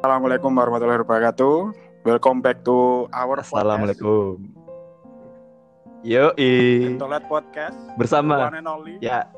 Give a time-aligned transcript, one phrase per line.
[0.00, 1.56] Assalamualaikum warahmatullahi wabarakatuh.
[2.08, 4.40] Welcome back to our Assalamualaikum.
[6.00, 7.76] Yo Kentolet Podcast.
[8.00, 8.48] bersama
[9.04, 9.28] ya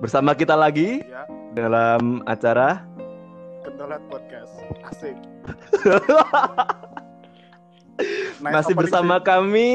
[0.00, 2.88] bersama kita lagi Ya, dalam acara
[3.60, 4.56] Kentolet Podcast.
[4.88, 5.12] Asik.
[8.40, 9.24] Nice masih bersama sih.
[9.28, 9.68] kami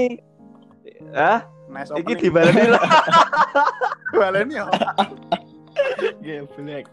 [1.13, 2.21] ah Nice iki opening.
[2.25, 2.81] di baleni lah
[4.17, 4.65] Baleni ya.
[6.17, 6.89] Geblek.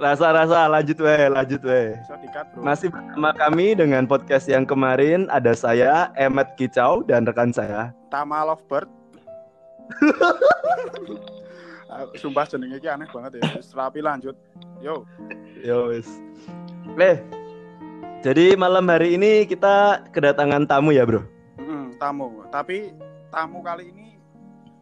[0.00, 1.92] Rasa-rasa lanjut weh lanjut weh
[2.62, 8.42] masih bersama kami dengan podcast yang kemarin ada saya Emet Kicau dan rekan saya Tama
[8.42, 8.90] Lovebird.
[11.86, 13.62] Ah, Sumpah jenenge iki aneh banget ya.
[13.62, 14.34] Rapi lanjut.
[14.82, 15.06] Yo,
[15.62, 16.10] Yo wis.
[16.98, 17.22] Eh,
[18.20, 21.22] jadi malam hari ini kita kedatangan tamu ya bro.
[21.62, 22.42] Mm, tamu.
[22.50, 22.90] Tapi
[23.30, 24.18] tamu kali ini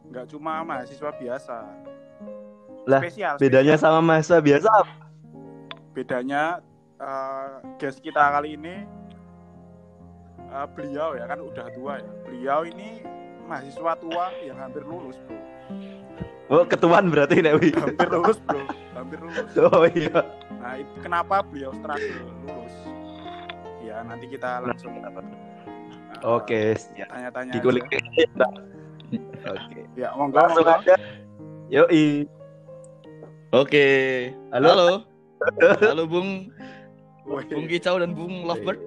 [0.09, 1.88] nggak cuma mahasiswa biasa.
[2.89, 3.37] Lah, spesial.
[3.37, 3.93] Bedanya spesial.
[3.93, 4.73] sama mahasiswa biasa
[5.99, 6.63] bedanya
[7.03, 7.51] eh,
[7.83, 8.87] guest kita kali ini
[10.39, 12.11] eh, beliau ya kan udah tua ya.
[12.23, 13.03] Beliau ini
[13.51, 15.39] mahasiswa tua yang hampir lulus, Bro.
[16.49, 17.59] Oh, ketuaan berarti nek.
[17.75, 18.63] Hampir lulus, Bro.
[18.95, 19.51] Hampir lulus.
[19.75, 20.23] Oh iya.
[20.63, 22.75] Nah, itu kenapa beliau struggle lulus?
[23.83, 25.11] Ya, nanti kita langsung eh,
[26.23, 27.07] Oke, ya.
[27.11, 27.53] tanya-tanya.
[27.59, 27.85] Dikulik.
[29.45, 29.81] Oke.
[29.99, 30.39] Ya, monggo.
[30.39, 30.95] Langsung aja.
[31.69, 32.38] Yoi.
[33.49, 33.87] Oke.
[34.53, 34.69] Halo.
[34.69, 34.89] Halo.
[35.89, 36.53] Halo Bung
[37.25, 38.85] Bung Kicau dan Bung Lovebird.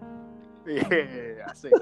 [1.50, 1.74] asik.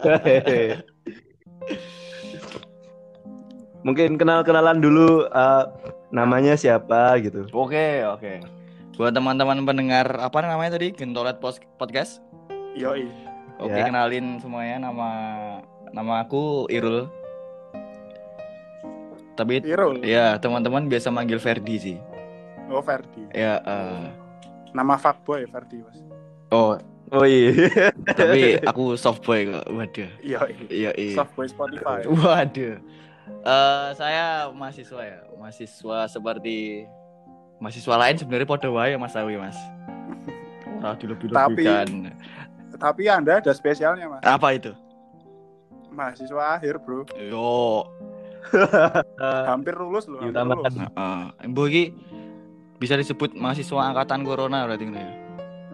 [3.88, 5.64] Mungkin kenal-kenalan dulu eh,
[6.16, 7.44] namanya siapa gitu.
[7.52, 8.44] Oke, oke.
[8.96, 10.96] Buat teman-teman pendengar apa namanya tadi?
[10.96, 11.40] Gentolet
[11.76, 12.24] Podcast.
[12.76, 13.08] Yoi.
[13.60, 13.92] Oke, Ya.
[13.92, 15.10] kenalin semuanya nama
[15.92, 17.12] nama aku Irul.
[19.36, 20.00] Tapi Irul.
[20.04, 21.98] ya teman-teman biasa manggil Ferdi sih.
[22.70, 23.26] Oh, Ferdi.
[23.34, 24.08] Ya eh,
[24.72, 26.00] Nama fuckboy Ferdi, Mas.
[26.50, 26.78] oh,
[27.10, 27.90] Oh iya.
[28.06, 29.66] tapi aku softboy kok.
[29.66, 30.10] Waduh.
[30.22, 30.54] Yoi.
[30.70, 31.18] Iya, iya.
[31.18, 32.06] Softboy Spotify.
[32.06, 32.78] Waduh.
[33.42, 36.86] Eh saya mahasiswa ya, mahasiswa seperti
[37.58, 39.58] mahasiswa lain sebenarnya pada wae Mas Awi Mas.
[40.80, 42.14] Ora dilebih-lebihkan.
[42.78, 44.22] Tapi Anda ada spesialnya, Mas.
[44.22, 44.72] Apa itu?
[45.90, 47.10] Mahasiswa akhir, Bro.
[47.18, 47.90] Yo,
[49.50, 50.22] Hampir lulus loh.
[50.22, 50.72] Diutamakan.
[50.72, 50.76] lulus.
[50.78, 51.22] heeh.
[51.50, 51.84] Mbok iki
[52.80, 55.12] bisa disebut mahasiswa angkatan corona berarti ini ya.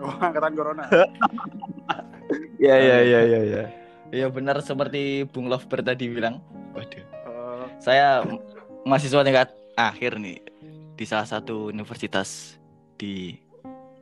[0.02, 0.84] Oh, angkatan corona.
[2.58, 3.64] Iya iya iya iya iya.
[4.10, 6.42] Iya benar seperti Bung Lovebird tadi bilang.
[6.74, 7.00] Waduh.
[7.00, 8.26] Eh, Saya
[8.84, 10.42] mahasiswa tingkat akhir nih
[10.98, 12.58] di salah satu universitas
[12.98, 13.38] di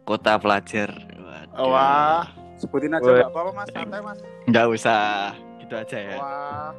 [0.07, 0.89] kota pelajar.
[1.19, 1.69] Waduh.
[1.69, 2.23] wah,
[2.55, 3.19] sebutin aja Woi.
[3.19, 3.67] nggak apa-apa, Mas.
[3.75, 4.19] Santai, Mas.
[4.47, 6.17] Nggak usah, gitu aja ya.
[6.17, 6.71] Wah,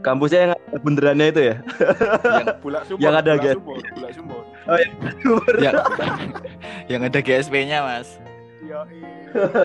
[0.00, 1.56] Kampusnya yang ada bunderannya itu ya.
[2.24, 3.00] Yang bulak sumur.
[3.00, 4.12] Yang ada, bulak
[5.22, 5.54] sumur.
[5.58, 5.74] yang
[6.90, 8.18] yang ada GSP-nya mas.
[8.64, 9.02] Yoi.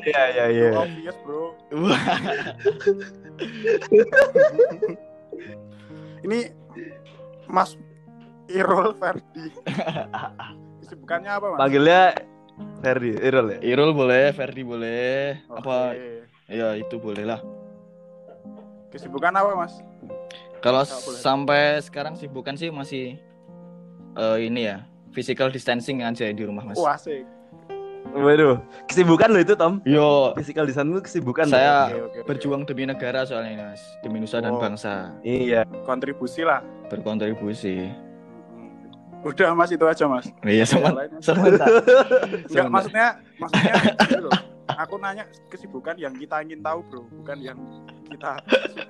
[0.05, 0.69] Iya iya iya.
[0.77, 1.53] Obvious, Bro.
[6.25, 6.39] Ini
[7.49, 7.77] Mas
[8.49, 9.45] Irul Ferdi.
[10.81, 11.59] Kesibukannya apa, Mas?
[11.61, 12.01] Panggilnya
[12.81, 13.59] Ferdi, Irul ya.
[13.61, 15.59] Irul boleh, Ferdi boleh, Oke.
[15.65, 15.77] apa?
[16.45, 17.41] Ya itu boleh lah.
[18.93, 19.73] Kesibukan apa, Mas?
[20.61, 20.81] Kalau
[21.21, 23.17] sampai sekarang sibukan sih masih
[24.17, 24.81] eh, ini ya
[25.15, 26.75] physical distancing aja di rumah mas.
[26.75, 27.23] Wah, asik.
[28.11, 29.83] Waduh, kesibukan lo itu Tom.
[29.83, 31.47] Yo, Physical itu kesibukan.
[31.47, 32.27] saya Oke, oke, oke.
[32.27, 34.59] berjuang demi negara soalnya ini mas, demi nusa dan Oh.
[34.59, 35.63] bangsa, Iya.
[35.83, 36.63] kontribusi lah.
[36.85, 37.89] berkontribusi.
[38.53, 39.25] Hmm.
[39.25, 40.29] Udah, Mas, itu aja, Mas.
[40.45, 40.69] Iya Mas.
[41.19, 41.65] sebentar.
[42.45, 43.73] Enggak, maksudnya maksudnya
[44.05, 44.33] gitu loh.
[44.65, 47.57] Aku nanya kesibukan yang kita ingin tahu, Bro, bukan yang
[48.05, 48.85] kita sudah,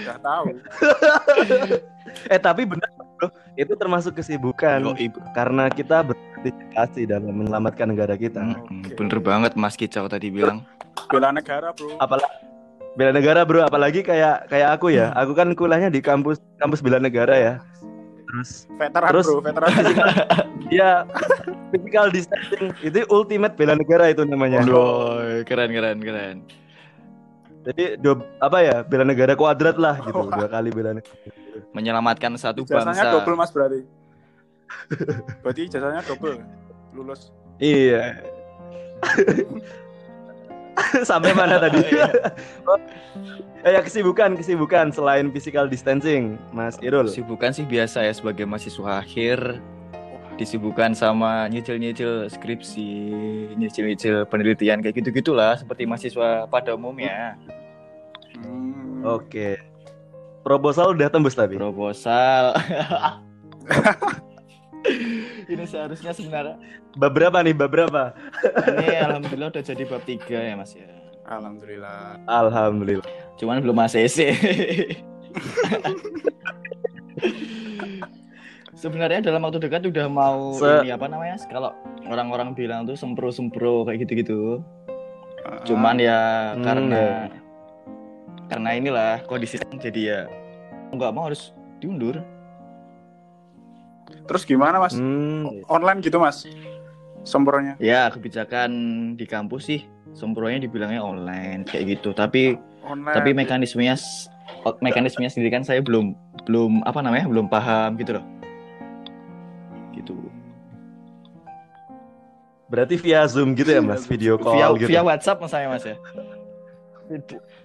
[0.00, 0.46] sudah tahu.
[2.32, 5.18] eh tapi benar bro, itu termasuk kesibukan Yo, ibu.
[5.32, 8.44] karena kita berpartisipasi dalam menyelamatkan negara kita.
[8.60, 8.94] Oke.
[8.94, 10.62] Bener banget Mas Kicau tadi bilang.
[11.08, 11.96] Bela negara, Bro.
[11.96, 12.28] Apalagi
[12.96, 15.12] bela negara bro, apalagi kayak kayak aku ya.
[15.12, 17.54] Aku kan kuliahnya di kampus kampus bela negara ya.
[18.26, 19.70] Terus Veteran, Terus- Bro, veteran.
[20.74, 21.04] ya
[21.70, 24.64] physical distancing itu ultimate bela negara itu namanya.
[24.64, 26.36] Waduh, keren keren keren.
[27.66, 31.45] Jadi dua, apa ya bela negara kuadrat lah gitu dua kali bela negara.
[31.72, 33.14] Menyelamatkan satu Ijazahnya bangsa.
[33.20, 33.80] double, Mas, berarti.
[35.46, 36.42] Berarti ijazahnya double.
[36.90, 37.30] Lulus.
[37.62, 38.18] Iya.
[41.06, 41.80] Sampai mana tadi?
[42.68, 42.76] Oh,
[43.64, 47.08] eh, ya kesibukan kesibukan selain physical distancing, Mas Irul.
[47.08, 49.60] Sibukan sih biasa ya sebagai mahasiswa akhir
[50.36, 52.90] disibukan sama nyicil-nyicil skripsi,
[53.56, 57.40] nyicil-nyicil penelitian kayak gitu-gitulah seperti mahasiswa pada umumnya.
[58.36, 59.00] Hmm.
[59.00, 59.56] Oke.
[60.46, 61.58] Proposal udah tembus tapi.
[61.58, 62.54] Proposal
[65.46, 66.54] ini seharusnya sebenarnya
[66.94, 68.14] Beberapa nih, beberapa.
[68.78, 70.86] ini alhamdulillah udah jadi bab tiga ya mas ya.
[71.26, 72.22] Alhamdulillah.
[72.24, 73.04] Alhamdulillah.
[73.34, 74.30] Cuman belum ACC.
[78.72, 81.36] Sebenarnya dalam waktu dekat udah mau Se- ini apa namanya?
[81.42, 81.74] Kalau
[82.06, 84.60] orang-orang bilang tuh sempro-sempro kayak gitu-gitu.
[85.42, 87.02] Ah, Cuman ya Hmm, karena.
[88.46, 90.20] Karena inilah kondisi jadi ya
[90.94, 91.52] nggak mau harus
[91.82, 92.22] diundur.
[94.26, 94.94] terus gimana mas?
[94.94, 95.62] Hmm.
[95.66, 96.46] Online gitu mas?
[97.26, 97.74] Sempronya?
[97.82, 98.70] Ya kebijakan
[99.18, 99.80] di kampus sih
[100.14, 102.14] sempronya dibilangnya online kayak gitu.
[102.14, 102.56] Tapi
[102.86, 103.14] Online.
[103.14, 103.98] tapi mekanismenya
[104.78, 106.14] mekanismenya sendiri kan saya belum
[106.46, 108.24] belum apa namanya belum paham gitu loh.
[109.94, 110.14] Gitu.
[112.66, 114.06] Berarti via Zoom gitu ya, Mas?
[114.10, 114.90] Video call via gitu.
[114.90, 115.94] via WhatsApp mas saya mas ya.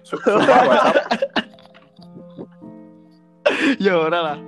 [0.06, 0.96] Sumpah, WhatsApp.
[3.84, 4.38] ya ora lah.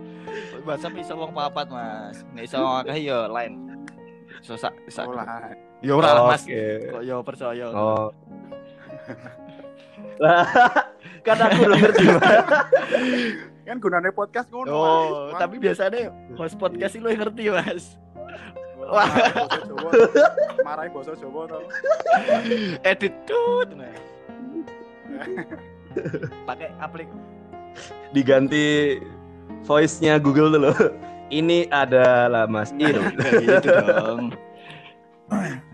[0.65, 2.23] WhatsApp bisa wong papat mas.
[2.33, 3.53] Nek iso wong akeh ya lain.
[4.39, 5.07] Iso sak sak.
[5.11, 5.27] Oh, lah.
[5.83, 6.47] Ya ora lah mas.
[6.47, 7.67] Kok ya percaya.
[7.75, 8.15] Oh.
[10.23, 10.47] Lah,
[11.27, 12.07] kan aku udah ngerti.
[13.65, 14.69] Kan gunanya podcast ngono.
[14.71, 15.41] Oh, Mas.
[15.41, 17.99] tapi biasanya host podcast itu ngerti mas.
[18.85, 19.91] Wah, bahasa Jawa.
[20.61, 21.61] Marahi bahasa Jawa to.
[22.85, 23.69] Edit tut.
[26.49, 27.09] Pakai aplik.
[28.11, 28.99] Diganti
[29.63, 30.73] voice-nya Google dulu.
[31.33, 33.01] Ini adalah Mas Iro.
[33.13, 34.23] Kayak gitu dong.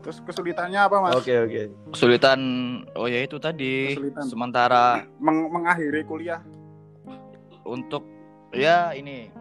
[0.00, 1.12] Terus kesulitannya apa mas?
[1.14, 1.62] Oke, oke.
[1.92, 2.40] Kesulitan
[2.94, 4.24] oh ya itu tadi Kesulitan.
[4.24, 6.40] sementara Meng- mengakhiri kuliah.
[7.64, 8.04] untuk
[8.50, 9.32] ya ini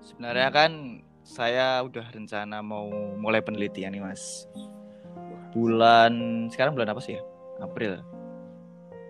[0.00, 0.70] sebenarnya kan
[1.20, 4.50] saya udah rencana mau mulai penelitian nih mas
[5.52, 6.10] bulan
[6.48, 7.22] sekarang bulan apa sih ya
[7.60, 8.02] April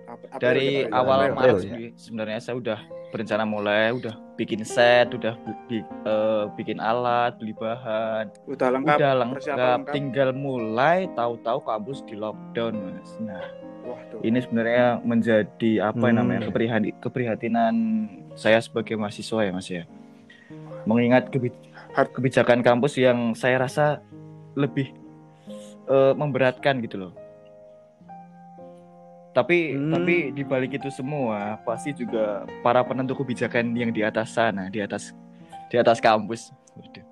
[0.04, 0.96] Ap- April dari kita ya.
[0.96, 1.76] awal April, Maret ya.
[1.94, 2.78] sebenarnya saya udah
[3.08, 5.36] berencana mulai udah bikin set udah
[5.66, 8.96] bi- eh, bikin alat beli bahan Udah lengkap.
[8.96, 9.92] udah lengkap lengkap.
[9.92, 13.44] tinggal mulai tahu-tahu kampus di lockdown mas nah
[13.82, 14.20] Waduh.
[14.22, 16.14] ini sebenarnya menjadi apa Hmm.
[16.14, 17.74] namanya keprihati- keprihatinan
[18.34, 19.84] saya sebagai mahasiswa ya mas ya
[20.84, 21.28] mengingat
[22.08, 24.00] kebijakan kampus yang saya rasa
[24.54, 24.88] lebih
[25.86, 27.12] eh, memberatkan gitu loh
[29.38, 29.94] tapi Hmm.
[29.94, 34.82] tapi di balik itu semua pasti juga para penentu kebijakan yang di atas sana di
[34.82, 35.14] atas
[35.70, 37.06] di atas kampus Waduh.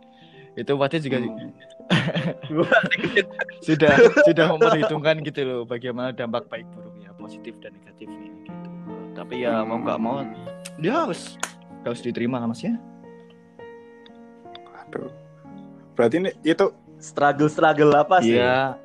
[0.54, 1.54] itu pasti juga Hmm.
[3.66, 3.94] sudah
[4.26, 8.68] sudah memperhitungkan gitu loh bagaimana dampak baik buruknya positif dan negatifnya gitu
[9.14, 10.26] tapi ya mau nggak mau
[10.76, 11.38] dia harus
[11.82, 12.74] harus diterima lah mas ya
[14.82, 15.10] Aduh.
[15.94, 18.34] Berarti ini itu Struggle-struggle apa sih?
[18.34, 18.78] iya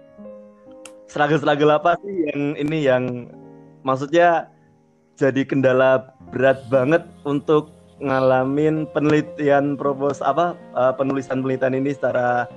[1.11, 3.03] Struggle-struggle apa sih yang ini yang
[3.83, 4.47] maksudnya
[5.19, 12.47] jadi kendala berat banget untuk ngalamin penelitian propos apa eh, penulisan penelitian ini secara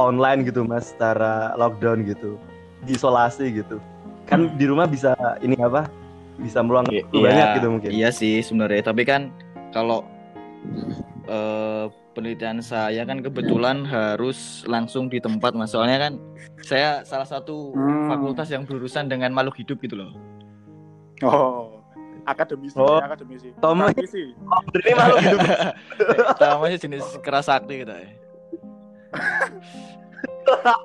[0.00, 2.38] online gitu mas secara lockdown gitu
[2.86, 3.82] diisolasi gitu.
[4.30, 5.12] Kan di rumah bisa
[5.42, 5.90] ini apa
[6.40, 7.90] bisa meluangkan I- waktu banyak gitu mungkin.
[7.90, 8.94] iya sih sebenarnya.
[8.94, 9.34] Tapi kan
[9.74, 10.06] kalau
[11.26, 16.12] eh, penelitian saya kan kebetulan harus langsung di tempat mas soalnya kan
[16.60, 18.06] saya salah satu Hmm.
[18.06, 20.12] fakultas yang berurusan dengan makhluk hidup gitu loh
[21.22, 21.80] oh
[22.22, 22.96] akademisi Oh.
[22.96, 23.50] akademisi.
[23.58, 24.30] Tom- Akademisi.
[24.78, 25.48] ini malu gitu
[26.38, 28.08] namanya jenis keras sakti gitu ya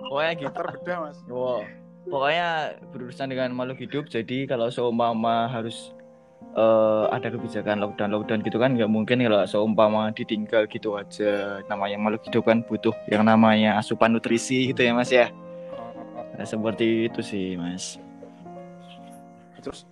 [0.02, 1.18] pokoknya gitu Terbedah mas.
[1.26, 1.62] Wow.
[2.08, 2.48] Pokoknya
[2.90, 4.08] berurusan dengan makhluk hidup.
[4.08, 5.92] Jadi kalau seumpama harus
[6.58, 11.62] eh, ada kebijakan lockdown lockdown gitu kan nggak mungkin kalau seumpama ditinggal gitu aja.
[11.70, 15.30] Namanya makhluk hidup kan butuh yang namanya asupan nutrisi gitu ya mas ya.
[16.38, 18.02] Nah, seperti itu sih mas.
[19.62, 19.86] Terus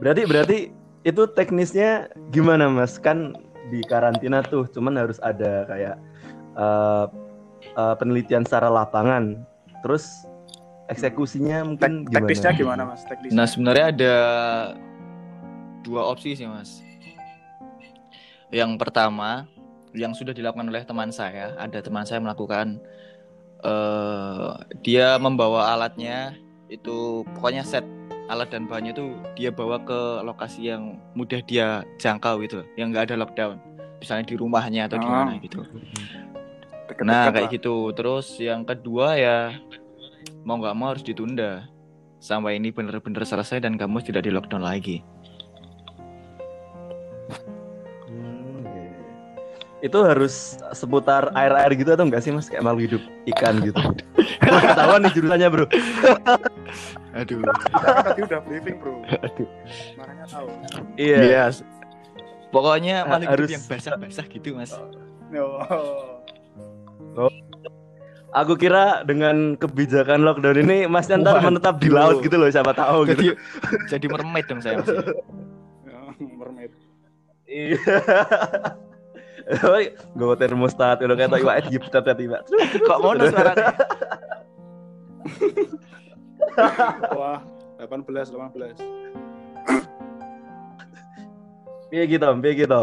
[0.00, 0.58] Berarti berarti
[1.04, 2.96] itu teknisnya gimana Mas?
[2.96, 3.36] Kan
[3.68, 5.96] di karantina tuh, cuman harus ada kayak
[6.56, 7.06] eh,
[7.76, 9.44] eh, penelitian secara lapangan.
[9.84, 10.24] Terus
[10.88, 12.88] eksekusinya mungkin tek- teknisnya gimana?
[12.88, 13.04] gimana mas?
[13.04, 13.36] Teknisnya.
[13.36, 14.14] Nah sebenarnya ada
[15.82, 16.80] dua opsi sih mas.
[18.50, 19.46] Yang pertama
[19.94, 22.78] yang sudah dilakukan oleh teman saya, ada teman saya melakukan
[23.60, 26.32] eh dia membawa alatnya
[26.72, 27.84] itu pokoknya set
[28.30, 33.10] alat dan bahannya itu dia bawa ke lokasi yang mudah dia jangkau gitu, yang nggak
[33.10, 33.58] ada lockdown,
[33.98, 35.12] misalnya di rumahnya atau di Oh.
[35.12, 35.60] mana gitu.
[36.86, 37.32] Deket-deket Nah lah.
[37.34, 37.90] kayak gitu.
[37.94, 39.58] Terus yang kedua ya
[40.46, 41.66] mau nggak mau harus ditunda
[42.22, 45.02] sampai ini bener-bener selesai dan kamu tidak di lockdown lagi.
[49.80, 52.46] Itu harus seputar air-air gitu atau enggak sih Mas?
[52.46, 53.80] Kayak makhluk hidup ikan gitu.
[54.44, 55.66] Ketahuan nih jurusannya, Bro.
[57.10, 57.40] Aduh.
[57.42, 59.02] Kan tadi udah briefing bro.
[59.96, 60.46] Makanya tahu.
[60.94, 61.18] Iya.
[61.48, 61.64] Yes.
[62.50, 64.72] Pokoknya Ha- makhluk harus- hidup yang basah-basah gitu mas.
[67.16, 67.30] Oh.
[68.30, 71.50] Aku kira dengan kebijakan lockdown ini Mas ntar Waduh.
[71.50, 73.42] menetap di laut gitu loh siapa tahu jadi gitu.
[73.90, 74.86] jadi mermaid dong saya Mas.
[76.38, 76.70] Mermaid.
[77.44, 77.78] Iya.
[80.14, 82.38] Gue termostat udah kata iwak di pecat tiba.
[82.86, 83.74] kok ngono suaranya
[87.14, 87.40] Wah,
[87.78, 88.78] 18 18.
[91.90, 92.28] Piye gitu?
[92.38, 92.82] Piye gitu?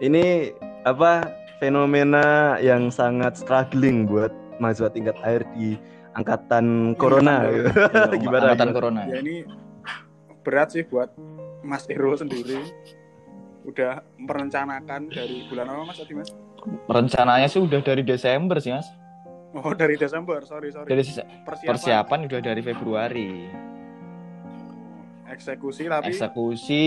[0.00, 0.54] Ini
[0.86, 4.30] apa fenomena yang sangat struggling buat
[4.62, 5.76] mahasiswa tingkat akhir di
[6.14, 7.46] angkatan corona.
[7.46, 7.70] Iya,
[8.22, 8.54] Gimana?
[8.54, 9.44] angkatan corona Ya ini
[10.46, 11.12] berat sih buat
[11.62, 12.62] Mas Iro sendiri.
[13.68, 16.30] Udah merencanakan dari bulan apa Mas tadi Mas?
[16.86, 18.88] rencananya sih udah dari Desember sih mas
[19.50, 20.42] Oh, dari Desember.
[20.42, 20.84] Sorry, sorry.
[20.86, 23.30] dari persiapan, persiapan udah dari Februari
[25.28, 26.84] eksekusi tapi eksekusi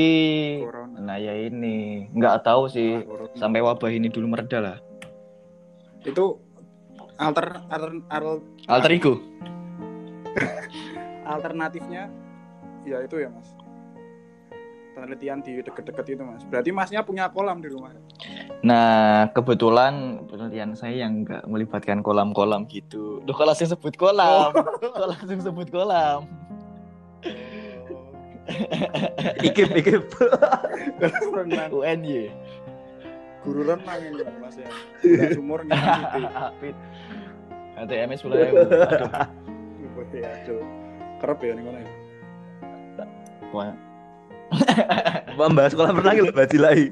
[0.60, 0.98] corona.
[1.00, 3.34] nah ya ini nggak tahu sih Ah, corona.
[3.34, 4.78] sampai wabah ini dulu mereda lah
[6.02, 6.42] Itu
[7.16, 9.14] alter, alter, alter alter ego
[11.28, 12.10] alternatifnya
[12.84, 13.54] ya itu ya Mas.
[15.02, 16.46] Penelitian di deket-deket itu Mas.
[16.46, 17.90] Berarti Masnya punya kolam di rumah.
[18.62, 24.94] nah kebetulan penelitian saya yang nggak melibatkan kolam-kolam gitu Duh kok langsung sebut kolam kok
[25.10, 26.30] langsung sebut kolam
[29.42, 30.06] Ikip, ikip.
[31.74, 32.30] UNY
[33.42, 34.70] guru renang ini Mas ya.
[35.34, 35.74] Sumur gitu.
[36.30, 36.78] Apit
[37.74, 38.62] ATM sepuluh ribu
[39.98, 40.62] Oh, iya, aduh.
[41.18, 41.90] Kerep ya nih kono ya.
[45.38, 46.92] Wah, Membahas kolam renang lho bajilai.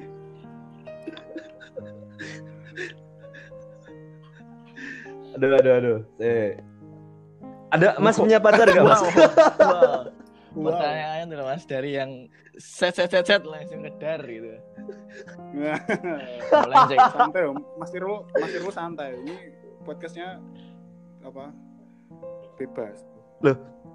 [5.39, 5.99] Aduh, aduh, aduh.
[6.19, 6.59] Eh.
[7.69, 8.99] Ada Mas punya pacar gak Mas?
[8.99, 10.19] Wow, wow.
[10.57, 10.73] Wow.
[10.73, 12.25] Pertanyaannya tuh mas dari yang
[12.57, 14.57] set set set set langsung ngedar gitu.
[16.49, 16.99] Melenceng.
[17.13, 19.35] santai om Mas Irul Mas Irul santai ini
[19.85, 20.41] podcastnya
[21.21, 21.53] apa
[22.57, 23.05] bebas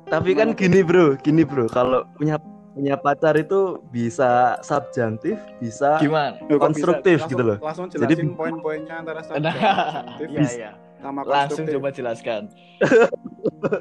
[0.05, 1.65] Tapi kan gini bro, gini bro.
[1.69, 2.37] Kalau punya
[2.75, 6.35] punya pacar itu bisa subjantif, bisa Gimana?
[6.53, 7.31] Konstruktif bisa?
[7.31, 7.59] gitu loh.
[7.59, 10.71] langsung Jadi- poin-poinnya antara Nah, subjektif iya iya.
[10.99, 12.51] sama Langsung coba jelaskan.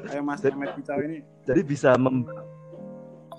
[0.08, 2.24] ayo Mas Ahmed Bicau ini jadi bisa mem-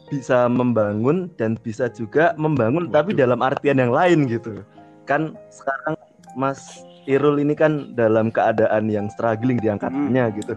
[0.05, 3.21] bisa membangun dan bisa juga membangun tapi Waduh.
[3.25, 4.61] dalam artian yang lain gitu
[5.03, 5.95] kan sekarang
[6.35, 6.61] Mas
[7.05, 10.53] Irul ini kan dalam keadaan yang struggling di angkatannya gitu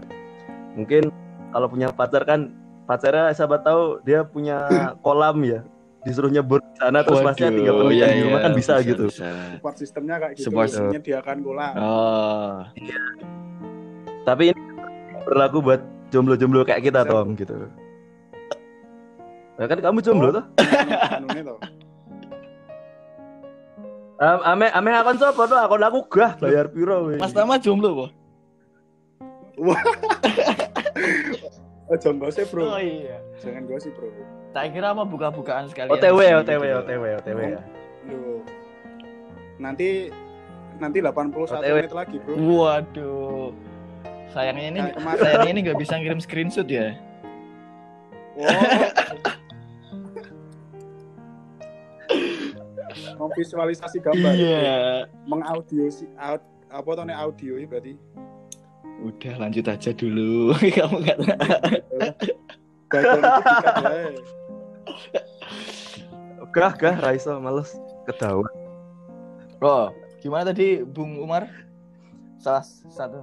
[0.75, 1.09] mungkin
[1.49, 2.53] kalau punya pacar kan
[2.89, 4.65] pacarnya siapa tahu dia punya
[5.05, 5.61] kolam ya
[6.01, 9.03] disuruh nyebur di sana terus masnya tinggal penelitian iya, di rumah iya, kan bisa, gitu
[9.13, 9.29] bisa.
[9.53, 12.55] support sistemnya kayak gitu Support- menyediakan kolam Oh,
[14.25, 14.61] tapi ini
[15.21, 17.11] berlaku buat jomblo-jomblo kayak kita Siap.
[17.13, 17.53] Tom gitu
[19.59, 20.33] Nah, kan kamu jomblo Oh.
[20.33, 20.45] toh
[21.45, 21.59] toh
[24.19, 27.15] Am- ame ame akon sapa tuh akon aku gah bayar piro weh.
[27.15, 28.11] Mas Tama jomblo kok?
[31.89, 33.17] oh jangan gosip bro Oh iya.
[33.37, 34.09] jangan gosip bro
[34.49, 35.93] Tak kira apa buka-bukan sekalian.
[35.93, 36.79] OTW OTW gitu.
[36.81, 37.61] OTW OTW ya.
[38.07, 38.41] Loh.
[39.57, 40.09] nanti
[40.77, 41.75] nanti 81 OTW.
[41.75, 43.49] menit lagi bro Waduh.
[44.29, 45.19] Sayangnya ini kemarin.
[45.19, 46.93] sayangnya ini nggak bisa ngirim screenshot ya.
[48.37, 48.45] Oh.
[53.19, 55.05] memvisualisasi gambar Iya.
[55.25, 57.93] mengaudio si aud, apa tuh nih audio berarti
[58.99, 60.53] Udah lanjut aja dulu.
[60.75, 61.79] Kamu nggak wae.
[66.49, 67.77] Gah gah Raiso males
[68.09, 68.49] ketahuan.
[69.61, 71.45] Oh, gimana tadi Bung Umar?
[72.41, 73.21] Salah satu.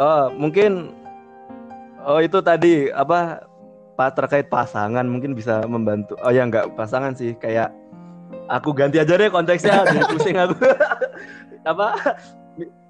[0.00, 0.96] Oh, mungkin
[2.02, 3.46] Oh, itu tadi apa
[3.94, 6.18] Pak terkait pasangan mungkin bisa membantu.
[6.24, 7.70] Oh ya enggak pasangan sih, kayak
[8.50, 10.58] aku ganti aja deh konteksnya biar pusing aku.
[11.70, 11.94] apa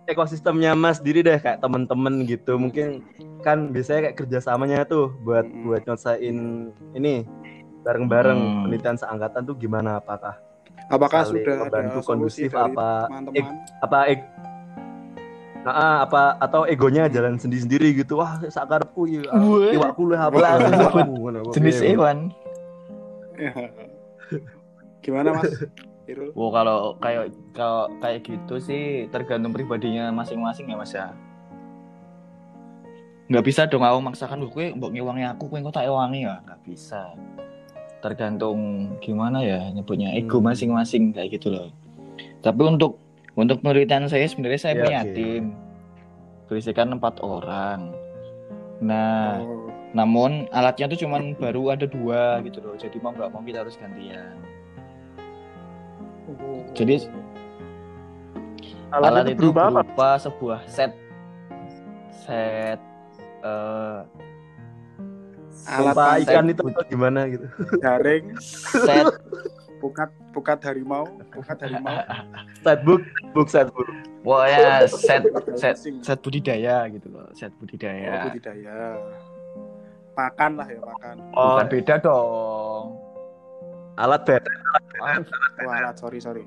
[0.07, 2.59] ekosistemnya Mas diri deh kayak temen-temen gitu.
[2.59, 3.03] Mungkin
[3.43, 5.67] kan biasanya kayak kerjasamanya tuh buat Mm-mm.
[5.67, 6.37] buat nyelesain
[6.95, 7.27] ini
[7.83, 8.55] bareng-bareng Hmm.
[8.67, 10.39] penelitian seangkatan tuh gimana apakah
[10.87, 14.21] apakah sudah membantu kondusif dari apa teman-teman apa eg
[15.63, 18.19] Nah, apa atau egonya jalan sendiri-sendiri gitu.
[18.19, 19.23] Wah, sakarepku ya.
[19.71, 20.59] Iwakku lu apa
[21.55, 22.35] Jenis hewan.
[23.39, 23.55] Ya.
[25.03, 25.51] gimana mas
[26.05, 31.15] Irul Wow, kalau kayak kalau kayak gitu sih tergantung pribadinya masing-masing ya Mas ya.
[33.31, 36.61] Nggak bisa dong aku maksakan gue mbok ngewangi aku, kowe kok tak ewangi ya, nggak
[36.67, 37.15] bisa.
[38.03, 38.59] Tergantung
[38.99, 40.53] gimana ya nyebutnya ego Hmm.
[40.53, 41.69] masing-masing kayak gitu loh.
[42.43, 42.99] Tapi untuk
[43.33, 45.13] untuk penelitian saya sebenarnya saya Ya, punya oke.
[45.15, 45.45] tim
[46.45, 47.95] berisikan empat orang.
[48.83, 52.75] Nah, Oh, namun alatnya tuh cuman baru ada dua gitu loh.
[52.77, 54.37] Jadi mau nggak mau kita harus gantian.
[56.41, 56.63] Oh.
[56.73, 56.97] Jadi
[58.93, 59.83] alat, Alat itu berupa apa?
[59.83, 60.93] berupa sebuah set
[62.25, 62.81] set
[63.43, 64.01] eh
[65.63, 67.47] Alat pancing, ikan itu atau gimana gitu.
[67.79, 69.07] jaring, set
[69.79, 71.93] pukat pukat harimau, pukat harimau.
[72.67, 73.03] Set book,
[73.35, 73.87] book set book.
[74.23, 75.99] pokoknya set set Pancing.
[76.03, 78.75] set budidaya gitu loh set Oh, budidaya budidaya.
[80.15, 81.17] Pakan lah ya pakan.
[81.35, 82.87] Oh, bukan beda dong
[83.99, 84.43] alat bed.
[85.03, 85.19] Ah,
[85.67, 86.47] Wah, alat sorry sorry.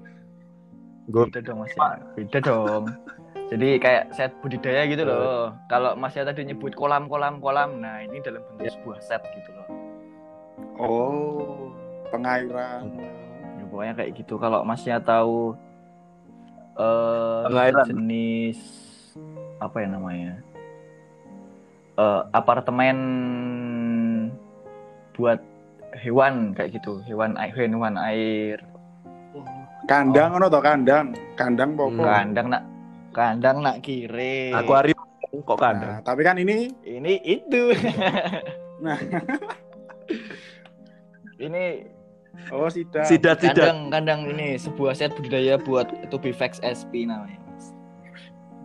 [1.06, 1.76] Gue beda dong mas.
[1.76, 2.84] Ya beda dong.
[3.46, 5.54] Jadi kayak set budidaya gitu loh.
[5.70, 9.52] Kalau mas ya tadi nyebut kolam kolam kolam nah ini dalam bentuk sebuah set gitu
[9.54, 9.68] loh.
[10.76, 11.70] Oh,
[12.10, 12.90] pengairan.
[13.56, 14.36] ya, pokoknya kayak gitu.
[14.36, 15.54] Kalau masnya tahu
[16.76, 17.86] eh Pengairan.
[17.86, 18.60] jenis
[19.62, 20.34] apa ya namanya?
[21.96, 22.98] Eh apartemen
[25.14, 25.40] buat
[26.00, 28.60] hewan kayak gitu hewan air hewan air
[29.86, 31.14] Kandang ono to kandang.
[31.38, 32.02] Kandang pokok.
[32.02, 32.34] Hmm.
[32.34, 32.64] kandang nak
[33.14, 34.98] kandang nak kiri akuarium
[35.46, 35.78] kok kan?
[35.78, 37.70] Nah, tapi kan ini ini itu
[38.82, 38.96] Nah.
[41.46, 41.86] ini
[42.50, 42.66] oh.
[42.72, 43.38] Sidat sidat.
[43.54, 47.38] kandang kandang ini sebuah set budidaya buat Tubifax SP namanya.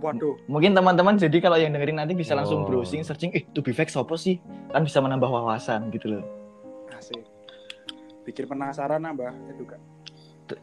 [0.01, 2.67] Waduh, mungkin teman-teman jadi kalau yang dengerin nanti bisa langsung Oh.
[2.67, 4.41] browsing searching eh Tubifax apa sih
[4.73, 6.25] kan bisa menambah wawasan gitu loh
[6.97, 7.23] asik.
[8.25, 9.81] Bikin penasaran nambah itu kan.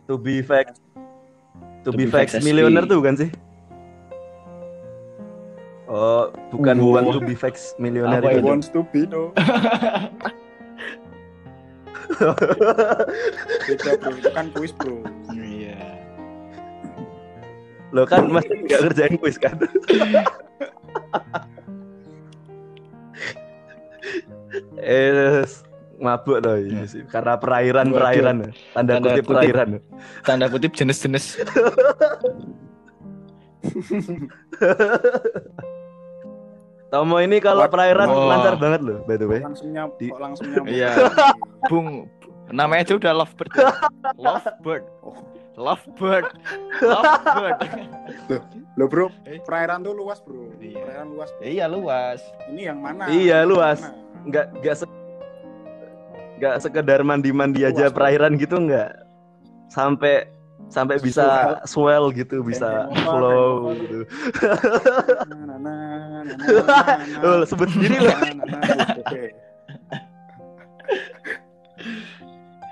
[0.07, 0.79] To be fact.
[1.87, 3.29] To be To be fact fact millionaire tuh bukan sih?
[5.87, 8.43] Oh, bukan bukan to be fact millionaire itu.
[8.43, 9.31] wants to be no?
[13.67, 14.99] Beda bro, itu kan kuis bro.
[15.31, 15.77] iya
[17.95, 19.55] Lo kan masih nggak kerjain kuis kan?
[24.81, 25.43] eh
[25.97, 29.33] mabuk loh ini sih karena perairan perairan tanda, Tanda kutip kutip.
[29.33, 29.69] perairan
[30.21, 31.25] tanda kutip jenis-jenis
[36.87, 37.69] Tomo ini kalau Wah.
[37.69, 38.31] perairan Wah.
[38.31, 40.71] lancar banget loh by the way Langsung nyam, Di- kok langsung nyambung.
[40.71, 40.91] Iya.
[41.69, 42.07] Bung
[42.47, 43.67] namanya aja udah lovebird ya.
[44.15, 45.19] lovebird Oh.
[45.57, 46.25] lovebird
[46.79, 47.57] lovebird
[48.77, 49.41] Loh bro, Eh.
[49.41, 50.47] perairan tuh luas bro.
[50.55, 50.79] Iya.
[50.79, 51.29] Perairan luas.
[51.29, 51.43] Bro.
[51.43, 53.03] iya luas Ini yang mana?
[53.09, 53.79] Iya, luas.
[54.23, 54.75] nggak nggak
[56.37, 58.93] nggak sekedar mandi-mandi aja perairan gitu nggak
[59.73, 60.29] sampai
[60.67, 63.99] sampai bisa swell gitu bisa flow gitu
[67.49, 68.15] sebut sendiri loh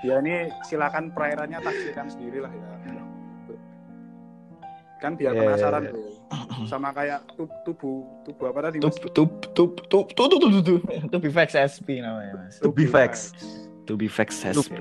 [0.04, 2.95] ya ini silakan perairannya taksikan sendiri lah ya
[5.06, 6.66] Kan biar Iya, penasaran iya, bro.
[6.66, 8.98] Sama kayak tub, tubuh tubuh apa tadi tup mas?
[8.98, 10.82] tup tup tup tup tup tup tup tup
[11.14, 12.58] Tubifax SP namanya mas.
[12.58, 13.30] To be facts.
[13.86, 14.74] Tubifax SP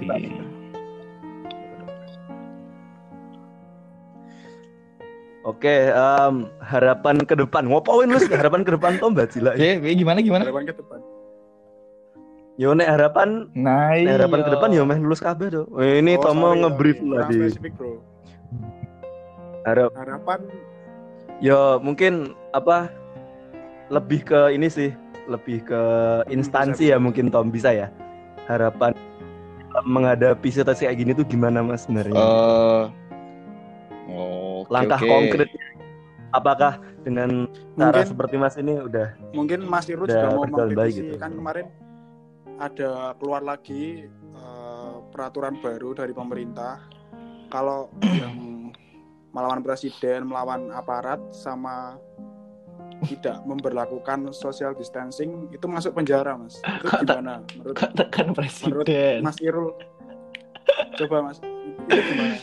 [5.45, 7.69] oke em, harapan ke depan.
[7.69, 10.49] Ngopoin lu sih, harapan ke depan toh mbak Cila oke oke, gimana gimana?
[10.49, 10.99] Harapan ke depan.
[12.55, 16.23] yo nek harapan nah nek harapan ke depan yo meh lulus kabeh tuh ini Oh,
[16.23, 18.14] Tomo ngebrief di spesifik bro.
[19.65, 20.39] Harap Harapan
[21.43, 22.87] yo mungkin apa
[23.91, 24.93] lebih ke ini sih
[25.25, 25.81] lebih ke
[26.31, 27.03] instansi bisa, ya bisa.
[27.03, 27.87] mungkin Tom bisa ya
[28.45, 28.93] harapan
[29.83, 32.83] menghadapi situasi kayak gini tuh gimana mas sebenarnya Eh,
[34.07, 35.09] oke, langkah oke.
[35.11, 35.49] konkret
[36.31, 41.13] apakah dengan cara mungkin seperti mas ini udah mungkin Mas Udah juga mau mengkritisi gitu.
[41.19, 41.67] kan kemarin
[42.55, 46.79] ada keluar lagi eh, peraturan baru dari pemerintah
[47.51, 48.54] kalau yang
[49.35, 51.99] melawan presiden melawan aparat sama
[53.03, 56.63] tidak memberlakukan social distancing itu masuk penjara mas.
[56.63, 58.37] Itu gimana menurut Kok tekan menurut
[58.87, 59.19] presiden?
[59.19, 59.75] Mas Irul?
[60.95, 61.37] Coba mas.
[61.83, 62.35] Itu gimana?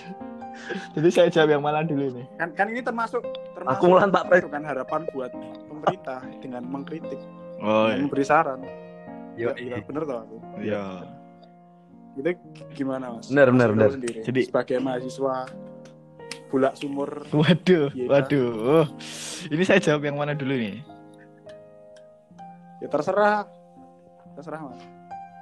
[0.93, 3.25] Jadi saya jawab yang mana dulu nih kan kan ini termasuk
[3.57, 5.33] termasuk Aku Pak Pres- kan harapan buat
[5.67, 7.19] pemerintah dengan mengkritik
[7.59, 8.61] oh dan memberi saran.
[9.33, 10.37] Yo, Iya, bener toh aku.
[10.61, 11.09] iya.
[12.13, 12.37] Itu
[12.77, 13.33] gimana mas?
[13.33, 13.91] Bener, bener, Irul bener.
[13.97, 14.21] Sendiri.
[14.21, 15.49] Jadi- sebagai mahasiswa
[16.53, 18.07] bulak sumur Waduh, Iya.
[18.07, 18.85] waduh.
[19.49, 20.85] Ini saya jawab yang mana dulu nih?
[22.79, 23.47] ya terserah,
[24.35, 24.83] terserah mas.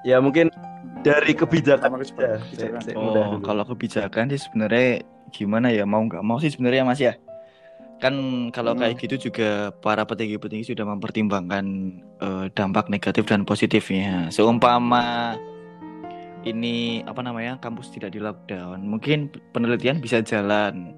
[0.00, 0.52] ya mungkin
[1.00, 2.80] dari kebijakan ya, kebijakan.
[2.94, 7.16] Oh, kalau kebijakan sih sebenarnya gimana ya mau nggak mau sih sebenarnya Mas ya.
[7.96, 8.16] Kan
[8.50, 8.80] kalau Hmm.
[8.80, 11.64] kayak gitu juga para petinggi-petinggi sudah mempertimbangkan
[12.16, 14.28] eh, dampak negatif dan positifnya.
[14.28, 15.36] Seumpama
[16.42, 20.96] ini apa namanya kampus tidak di lockdown, mungkin penelitian bisa jalan.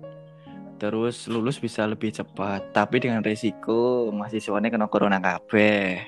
[0.79, 6.03] Terus lulus bisa lebih cepat, tapi dengan resiko mahasiswanya kena corona kabeh.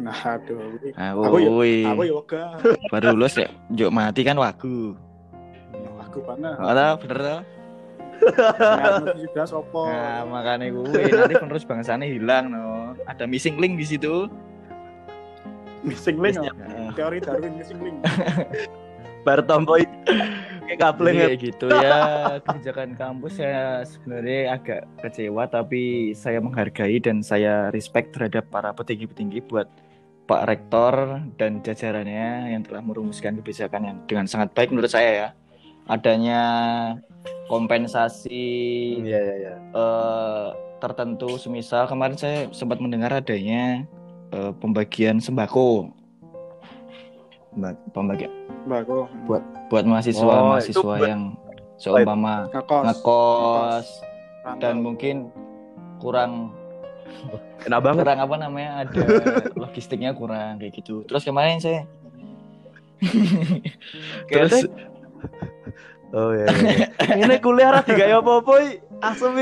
[0.00, 0.80] Nah, aduh.
[0.96, 1.76] Nah, Aku ya- woi.
[1.84, 2.56] Aku yoga.
[2.88, 4.96] baru lulus ya juk mati kan wagu
[6.08, 6.56] Aku banget.
[6.56, 7.44] Ada bener
[8.22, 9.88] ngerti juga sopo.
[9.88, 12.94] Nah, makanya gue nanti penerus bangsanya hilang no.
[13.08, 14.30] Ada missing link di situ.
[15.82, 16.38] Missing link.
[16.38, 16.90] Oh.
[16.94, 17.98] Teori Darwin missing link.
[19.26, 19.90] Bar tompo iki.
[20.72, 21.28] kayak kapling ya.
[21.28, 22.00] Jadi kayak gitu ya
[22.48, 25.82] kebijakan kampus saya sebenarnya agak kecewa tapi
[26.16, 29.68] saya menghargai dan saya respect terhadap para petinggi-petinggi buat
[30.24, 35.28] Pak Rektor dan jajarannya yang telah merumuskan kebijakan yang dengan sangat baik menurut saya ya
[35.90, 36.40] adanya
[37.50, 38.48] kompensasi
[39.02, 39.54] Iya iya iya.
[39.76, 40.48] eh,
[40.80, 43.84] tertentu semisal kemarin saya sempat mendengar adanya
[44.32, 45.92] eh, pembagian sembako
[47.52, 48.32] Mbak, pembagian
[48.64, 49.08] Bagus.
[49.68, 51.22] buat mahasiswa Oh, mahasiswa itu buat- yang
[51.76, 52.84] seumpama Ngekos.
[52.86, 53.86] ngekos
[54.56, 55.28] dan mungkin
[55.98, 56.54] kurang
[57.62, 58.02] Enak banget.
[58.02, 59.02] kurang apa namanya ada
[59.54, 61.84] logistiknya kurang kayak gitu terus kemarin saya
[64.30, 64.64] terus
[66.12, 66.44] Oh iya.
[66.44, 66.86] iya.
[67.16, 68.52] Ini kuliah ra digawe apa-apa.
[69.00, 69.32] Asem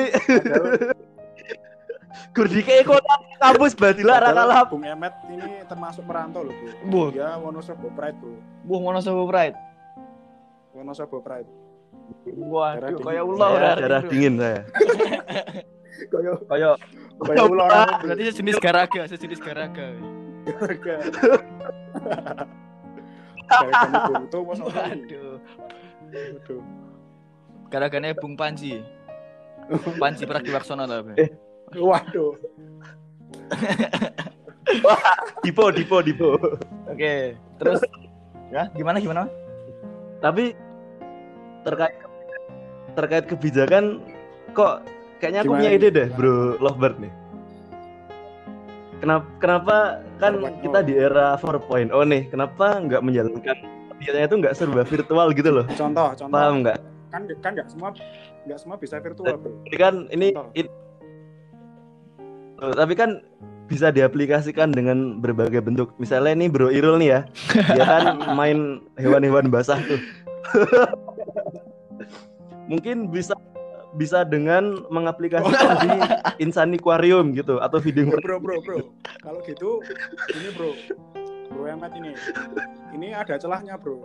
[2.30, 2.32] iki.
[2.32, 4.62] Gur dikei kota kampus badila ra kalah.
[4.64, 6.54] Bung Emet ini termasuk merantau loh,
[6.86, 8.38] buh Dia Wonosobo Pride, Bro.
[8.64, 9.56] buh Wonosobo Pride
[10.70, 11.50] Wonosobo Pride.
[12.36, 14.62] waduh ulah Saya udah darah dingin saya.
[16.10, 16.74] Kayak Kayak
[17.20, 19.86] kayak ular berarti sejenis garaga sejenis garaga
[23.50, 23.68] sama
[24.64, 25.38] waduh
[26.10, 26.62] Waduh.
[27.68, 28.80] garaganya Bung Panji
[30.02, 31.04] Panji Pragiwaksono lah.
[31.14, 31.30] Eh.
[31.78, 32.34] Waduh.
[35.42, 36.38] Dipo Dipo Dipo.
[36.86, 37.14] oke
[37.58, 37.80] terus
[38.50, 39.26] ya gimana gimana
[40.20, 40.52] Tapi
[41.64, 41.96] terkait
[42.92, 44.04] terkait kebijakan
[44.52, 44.84] kok
[45.18, 46.18] kayaknya aku Gimana punya ide deh, Gimana?
[46.18, 47.12] Bro Lovebird nih.
[49.00, 49.76] Kenapa kenapa
[50.20, 50.60] kan 4.0.
[50.60, 53.56] kita di era 4.0 nih, kenapa nggak menjalankan
[53.96, 55.64] kegiatannya itu nggak serba virtual gitu loh?
[55.72, 56.36] Contoh, contoh.
[56.36, 56.76] Paham nggak?
[57.08, 57.88] Kan kan enggak semua
[58.44, 59.50] enggak semua bisa virtual, Bro.
[59.72, 60.34] Ini kan ini-
[62.60, 63.24] Oh, tapi kan
[63.66, 65.94] bisa diaplikasikan dengan berbagai bentuk.
[65.96, 67.20] Misalnya nih Bro Irul nih ya,
[67.72, 68.04] dia kan
[68.38, 68.58] main
[68.96, 70.00] hewan-hewan basah tuh.
[72.70, 73.34] Mungkin bisa
[73.90, 75.90] bisa dengan mengaplikasikan di
[76.38, 78.78] Insaniquarium gitu atau feeding Bro, bro, bro, bro.
[79.18, 79.82] Kalau gitu
[80.30, 80.70] ini, Bro.
[81.50, 82.12] Bro Emet ini.
[82.94, 83.98] Ini ada celahnya, Bro.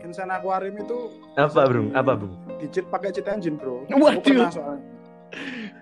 [0.00, 0.98] Insan Aquarium itu
[1.36, 1.84] apa bro?
[1.84, 2.32] di- Apa bro?
[2.56, 3.84] di cheat pakai cheat engine, Bro.
[3.90, 4.16] Waduh.
[4.16, 4.89] Aku pernah soalnya.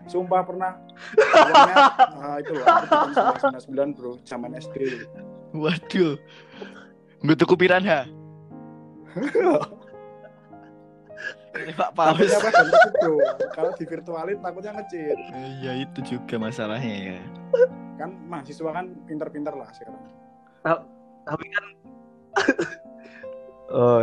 [0.06, 0.72] Sumpah pernah.
[1.18, 1.76] Uangnya,
[2.18, 4.76] ah, itu loh, aku tahun 99, Bro, zaman SD.
[5.56, 6.14] waduh
[7.24, 8.04] nggak tuku piranha
[11.56, 13.16] Ini Pak Paus Takutnya apa dan ngecit, Bro.
[13.56, 15.16] Kalau di virtualin takutnya ngecit.
[15.64, 17.20] ya itu juga masalahnya ya
[17.98, 19.98] Kan mahasiswa kan pinter-pinter lah sekarang.
[21.24, 21.64] Tapi kan
[23.68, 24.00] Oh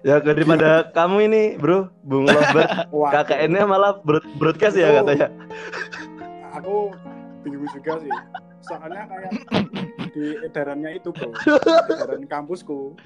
[0.00, 1.88] ya daripada kamu ini bro.
[2.04, 2.70] Bung Lovebird
[3.14, 5.28] KKN-nya malah broad- broadcast ya katanya.
[6.60, 6.92] Aku
[7.44, 8.12] bingung juga sih.
[8.64, 9.32] Soalnya kayak
[10.12, 11.32] di edarannya itu bro.
[11.88, 12.96] Edaran kampusku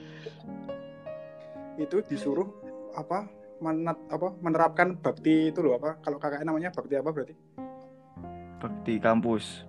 [1.75, 2.47] itu disuruh
[2.95, 3.27] apa
[3.59, 5.99] menat, apa menerapkan bakti itu loh apa.
[6.03, 7.35] Kalau KKN namanya bakti apa berarti?
[8.63, 9.67] Bakti kampus.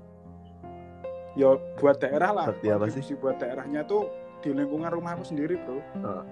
[1.35, 2.45] Ya buat daerah lah.
[2.53, 3.03] Bakti apa sih?
[3.19, 4.07] buat daerahnya tuh
[4.39, 5.81] di lingkungan rumahku sendiri bro.
[6.05, 6.23] Oh.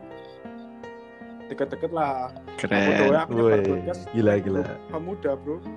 [1.51, 2.31] Deket-deket lah.
[2.31, 4.63] Aku keren doa aku Woi, podcast gila gila.
[4.91, 5.57] pemuda bro.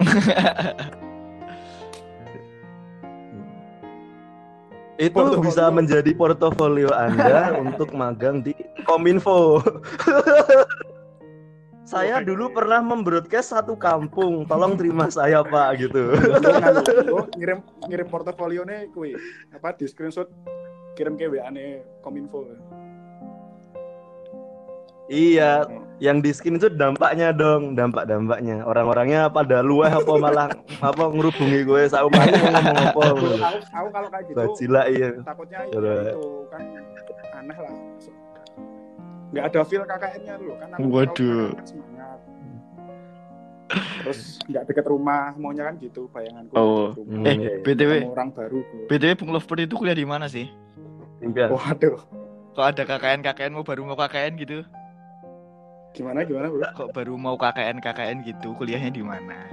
[4.96, 5.44] Itu Portofolio.
[5.44, 8.56] bisa menjadi portofolio anda untuk magang di
[8.88, 9.60] Kominfo.
[11.86, 14.42] Saya dulu pernah membroadcast satu kampung.
[14.50, 16.18] Tolong terima saya pak gitu.
[17.38, 19.14] Ngirim ngirim portofolio nih kui
[19.54, 20.26] apa di screenshot
[20.98, 22.42] kirim ke WA nih kominfo
[25.08, 25.62] iya
[25.96, 28.60] yang di skin itu dampaknya dong dampak-dampaknya.
[28.62, 33.26] Orang-orangnya pada luah apa malah apa ngerubungi gue saumane mau ngomong apa aku,
[33.72, 35.08] aku kalau kayak gitu Bajila iya.
[35.24, 35.78] takutnya ya
[36.12, 36.62] itu kan
[37.34, 37.74] aneh lah.
[39.26, 41.48] Nggak ada feel KKN-nya dulu kan aku Waduh.
[41.50, 42.18] kan semangat.
[44.06, 46.94] Terus nggak deket rumah maunya kan gitu bayanganku Oh.
[46.94, 47.26] Hmm, rumah.
[47.26, 47.50] eh iya.
[47.64, 48.84] btw Ketemu orang baru bro.
[48.86, 50.46] btw Bung Lovebird itu kuliah di mana sih?
[51.18, 51.98] Impian waduh.
[52.52, 54.60] Kok ada KKN KKN mau baru mau KKN gitu
[55.96, 56.60] gimana gimana bro?
[56.76, 58.52] Kok baru mau KKN KKN gitu?
[58.52, 59.48] Kuliahnya di mana?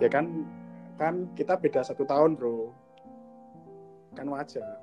[0.00, 0.48] Ya kan
[0.96, 2.72] kan kita beda satu tahun bro.
[4.12, 4.80] Kan wajar.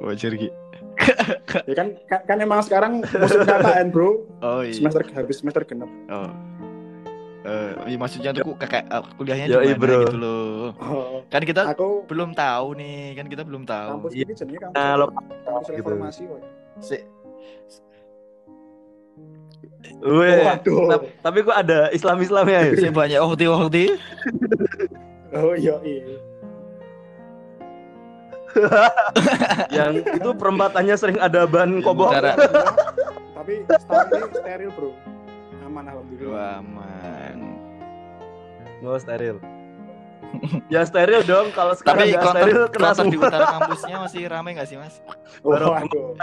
[0.00, 0.48] Wajar Ki.
[1.68, 4.24] ya kan kan, kan emang sekarang musim KKN bro.
[4.40, 4.72] Oh iya.
[4.72, 6.32] Semester habis semester genap oh.
[7.42, 9.98] Eh, iya, maksudnya tuh kakak eh, kuliahnya Yoi, di mana bro.
[10.00, 10.62] gitu loh.
[10.78, 13.98] Oh, kan kita aku belum tahu nih kan kita belum tahu.
[13.98, 14.22] Kampus Iya.
[14.22, 15.74] ini jenis kampus Nah, lo- kampus gitu.
[15.76, 16.42] reformasi woy.
[16.78, 17.06] Si-
[19.98, 20.98] Weh, Waduh.
[21.18, 22.72] tapi kok ada Islam-Islamnya ya?
[22.76, 23.98] Si banyak waktu-waktu.
[25.32, 26.16] Oh iya iya.
[29.72, 32.12] yang itu perempatannya sering ada ban kobok.
[32.12, 32.36] Cara-
[33.36, 33.64] Tapi
[34.30, 34.92] steril bro.
[35.64, 36.30] Aman alhamdulillah.
[36.30, 37.38] Wah, man.
[38.82, 39.40] Oh, steril.
[40.68, 41.50] ya steril dong.
[41.50, 45.00] Kalau sekarang Tapi konter, steril kena konter di utara kampusnya masih rame nggak sih, Mas?
[45.40, 46.14] Baru- Waduh.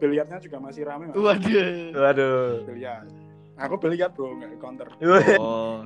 [0.00, 1.12] Biliarnya juga masih rame.
[1.12, 1.16] Mas.
[1.16, 1.92] Waduh.
[1.92, 2.64] Waduh.
[2.64, 3.04] Biliar.
[3.60, 4.88] Aku biliar bro, nggak counter.
[5.36, 5.84] Oh.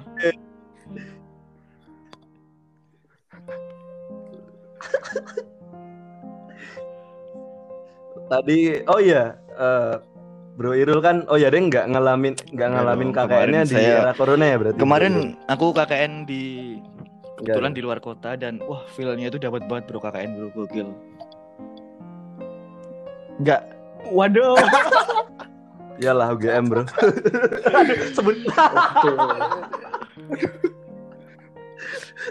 [8.24, 9.94] Tadi oh iya eh,
[10.54, 14.12] Bro Irul kan oh ya dia nggak ngalamin nggak ngalamin KKN-nya kemarin di saya- era
[14.14, 14.78] corona ya berarti.
[14.78, 15.14] Kemarin
[15.50, 16.42] aku KKN di
[17.34, 20.88] Nggak kebetulan di luar kota dan wah feel-nya itu dapat banget bro KKN bro gokil.
[23.42, 23.66] Enggak.
[24.10, 24.56] Waduh.
[25.96, 26.82] Iyalah UGM bro.
[28.12, 28.36] Sebut.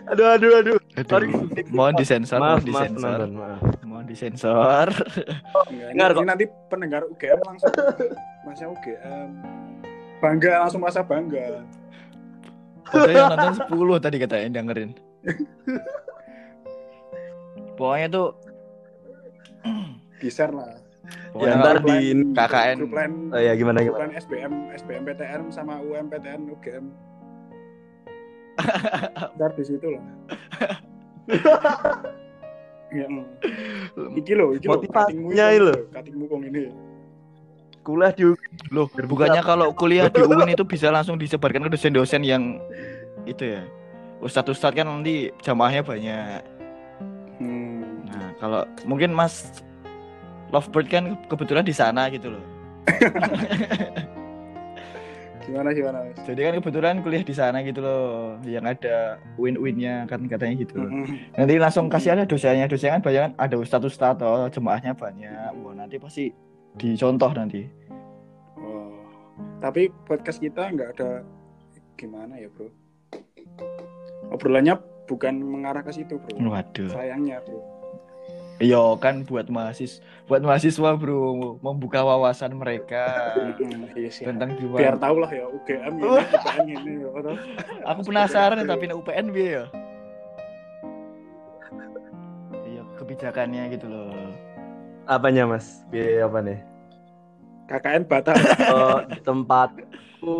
[0.10, 0.78] aduh aduh aduh.
[1.06, 1.28] Sorry.
[1.70, 3.00] Mohon disensor, Maaf mohon maaf disensor.
[3.00, 3.62] penonton maaf.
[3.84, 4.88] Mohon disensor.
[5.70, 6.26] Enggak, Dengar ini, kok.
[6.28, 7.72] nanti pendengar UGM langsung
[8.44, 9.30] masa UGM
[10.20, 11.64] bangga langsung merasa bangga.
[12.84, 13.56] Padahal yang nonton
[13.96, 14.92] 10 tadi katanya yang dengerin.
[17.74, 18.28] Pokoknya tuh
[20.20, 20.76] Di share lah.
[21.34, 22.78] Ya ntar di KKN.
[22.78, 24.06] grup lain oh ya gimana grup gimana.
[24.06, 26.86] lain SBM SBMPTN sama UMPTN UGM.
[29.38, 30.04] Ntar di situ lah.
[32.93, 33.26] ya, mm.
[34.19, 35.73] iki lo, iki lo, Motivasinya cuttingmu ini ini lho.
[35.73, 36.63] lho, cuttingmu kong ini.
[37.84, 38.23] Kuliah di
[38.71, 42.62] Loh, bukannya kalau kuliah di UIN itu bisa langsung disebarkan ke dosen-dosen yang
[43.28, 43.65] itu ya.
[44.23, 46.41] Ustadz-ustadz kan nanti jamaahnya banyak.
[47.43, 48.08] Hmm.
[48.08, 49.65] Nah, kalau mungkin Mas
[50.54, 52.46] Lovebird kan kebetulan di sana gitu loh.
[55.44, 55.98] Gimana gimana?
[56.08, 56.16] Mas?
[56.24, 60.80] Jadi kan kebetulan kuliah di sana gitu loh, yang ada win-winnya kan katanya gitu.
[60.80, 60.89] loh.
[61.36, 65.52] Nanti langsung kasih ada dosennya, dosen kan banyak kan ada ustadz-ustadz oh, jemaahnya banyak.
[65.60, 66.32] Wah, nanti pasti
[66.80, 67.68] dicontoh nanti.
[68.56, 69.04] Oh.
[69.60, 71.28] Tapi podcast kita nggak ada
[72.00, 72.72] gimana ya bro?
[74.32, 74.80] Obrolannya
[75.12, 76.39] bukan mengarah ke situ bro.
[76.39, 76.88] Waduh.
[76.88, 77.73] Sayangnya bro.
[78.63, 81.19] Iya kan buat mahasiswa, buat mahasiswa bro,
[81.60, 85.04] membuka wawasan mereka Mm-mm, iya tentang Biar gimana.
[85.04, 86.08] tahu lah ya UGM ini,
[86.39, 86.91] UGM ini.
[87.04, 87.10] ya.
[87.91, 89.65] Aku penasaran ya, tapi UPN biar ya.
[92.63, 94.15] Iya kebijakannya gitu loh.
[95.04, 95.84] apanya mas?
[95.91, 96.60] Biaya apa nih?
[97.67, 98.36] KKN batal.
[98.71, 100.36] Oh, tempatku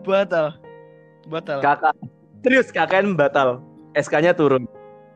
[0.00, 0.54] Batal,
[1.26, 1.58] batal.
[1.58, 1.94] kakak
[2.40, 3.58] serius KKN batal.
[3.98, 4.62] SK-nya turun.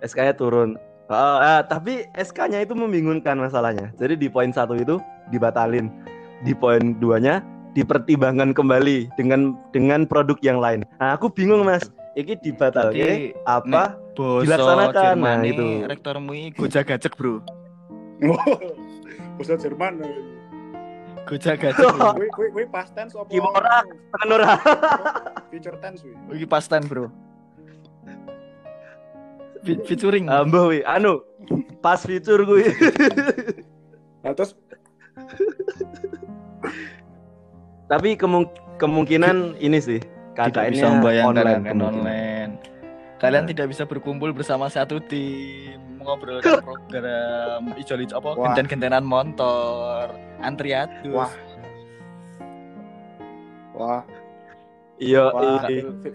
[0.03, 0.75] SK-nya turun.
[1.13, 3.93] Oh, eh, tapi SK-nya itu membingungkan masalahnya.
[4.01, 4.97] Jadi di poin satu itu
[5.29, 5.93] dibatalin.
[6.41, 7.45] Di poin duanya
[7.77, 10.89] dipertimbangkan kembali dengan dengan produk yang lain.
[11.01, 11.93] Nah, aku bingung mas.
[12.13, 13.97] Ini dibatal Berarti apa?
[14.13, 15.67] Boso dilaksanakan, nah, Jermani, itu.
[15.89, 17.41] rektormu ini gojek gajek bro.
[19.41, 20.05] Bahasa Jerman.
[21.25, 21.81] Gojek gajek.
[21.81, 22.13] bro.
[22.21, 23.33] Wih, wih, wih, past tense apa?
[23.33, 23.81] Kimura.
[24.21, 24.45] Menurut
[25.49, 26.37] Future tense wih.
[26.37, 27.09] Iki pastan bro.
[29.63, 30.27] Fe- Featuring.
[30.27, 31.23] Ambo wi, anu
[31.79, 32.67] pas fitur gue.
[34.21, 34.55] Nah, terus
[37.87, 40.01] Tapi kemung- kemungkinan ini sih
[40.33, 42.53] tidak bisa membayangkan online kan online.
[43.19, 43.51] Kalian Nah.
[43.51, 51.13] tidak bisa berkumpul bersama satu tim mengobrolkan program ijo ijo apa genten-gentenan motor, antriatus.
[51.13, 51.31] Wah.
[53.73, 54.03] wah,
[54.97, 55.27] Yo,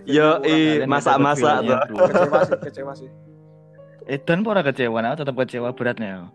[0.06, 1.98] yo, i- masak-masak feel-nya, tuh.
[2.00, 3.10] kecewa sih, kecewa sih.
[4.08, 6.32] Edan pora kecewa, nah tetap kecewa beratnya.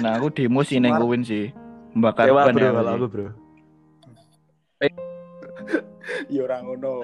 [0.00, 0.96] Nah aku demo sih neng
[1.28, 1.52] sih,
[1.92, 2.72] membakar Kecewa ban bro ya.
[2.72, 3.28] kalau aku bro.
[6.32, 6.94] Ya orang ngono.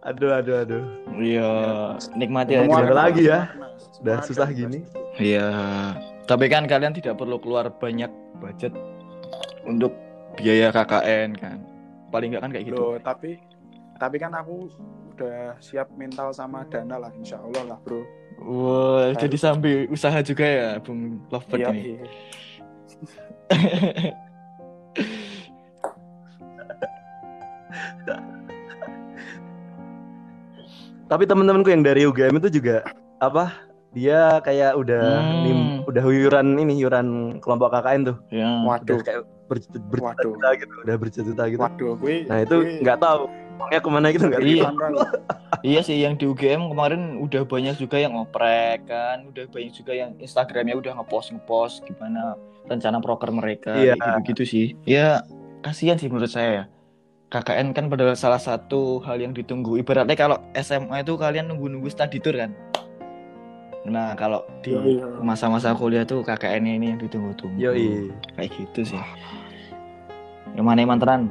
[0.02, 0.84] Aduh, aduh, aduh.
[1.14, 1.50] Iya,
[2.18, 2.74] nikmati aja.
[2.74, 3.54] apa lagi ya?
[3.54, 3.86] Mas.
[4.02, 4.82] Udah Semangat, susah gini.
[5.22, 5.50] Iya,
[6.26, 8.10] tapi kan kalian tidak perlu keluar banyak
[8.42, 8.74] budget
[9.62, 9.94] untuk
[10.36, 11.58] biaya KKN kan.
[12.10, 12.78] Paling nggak kan kayak gitu.
[12.78, 13.40] Loh, tapi
[13.96, 14.68] tapi kan aku
[15.14, 18.02] udah siap mental sama dana lah insya Allah lah bro
[18.42, 21.82] Wah, jadi sambil usaha juga ya, Bung Lovebird Iya, ini.
[21.94, 22.02] iya.
[31.06, 32.88] Tapi teman-temanku yang dari UGM itu juga
[33.20, 33.52] apa?
[33.92, 35.44] Dia kayak udah Hmm.
[35.44, 37.08] nim, udah yuran ini yuran
[37.40, 38.18] kelompok KKN tuh.
[38.30, 38.48] Ya.
[38.62, 39.58] waduh Udah kayak ber,
[40.00, 41.60] waduh berjuta gitu, udah berjuta gitu.
[41.60, 43.22] waduh gue Nah, itu nggak tahu.
[43.62, 44.68] uangnya ke mana gitu nggak Iya.
[45.62, 49.94] Iya sih yang di UGM kemarin udah banyak juga yang ngoprek kan, udah banyak juga
[49.94, 52.34] yang Instagramnya udah ngepost ngepost gimana
[52.66, 53.94] rencana proker mereka Iya.
[54.26, 54.74] gitu sih.
[54.84, 55.22] Ya
[55.62, 56.66] kasihan sih menurut saya ya.
[57.30, 59.78] KKN kan pada salah satu hal yang ditunggu.
[59.78, 62.52] Ibaratnya kalau SMA itu kalian nunggu-nunggu study tour kan.
[63.82, 65.10] Nah kalau di Iya.
[65.26, 67.58] masa-masa kuliah tuh KKN ini yang ditunggu-tunggu.
[67.58, 68.14] Yoi.
[68.38, 69.02] Kayak gitu sih.
[70.54, 71.22] Yang mana yang manteran?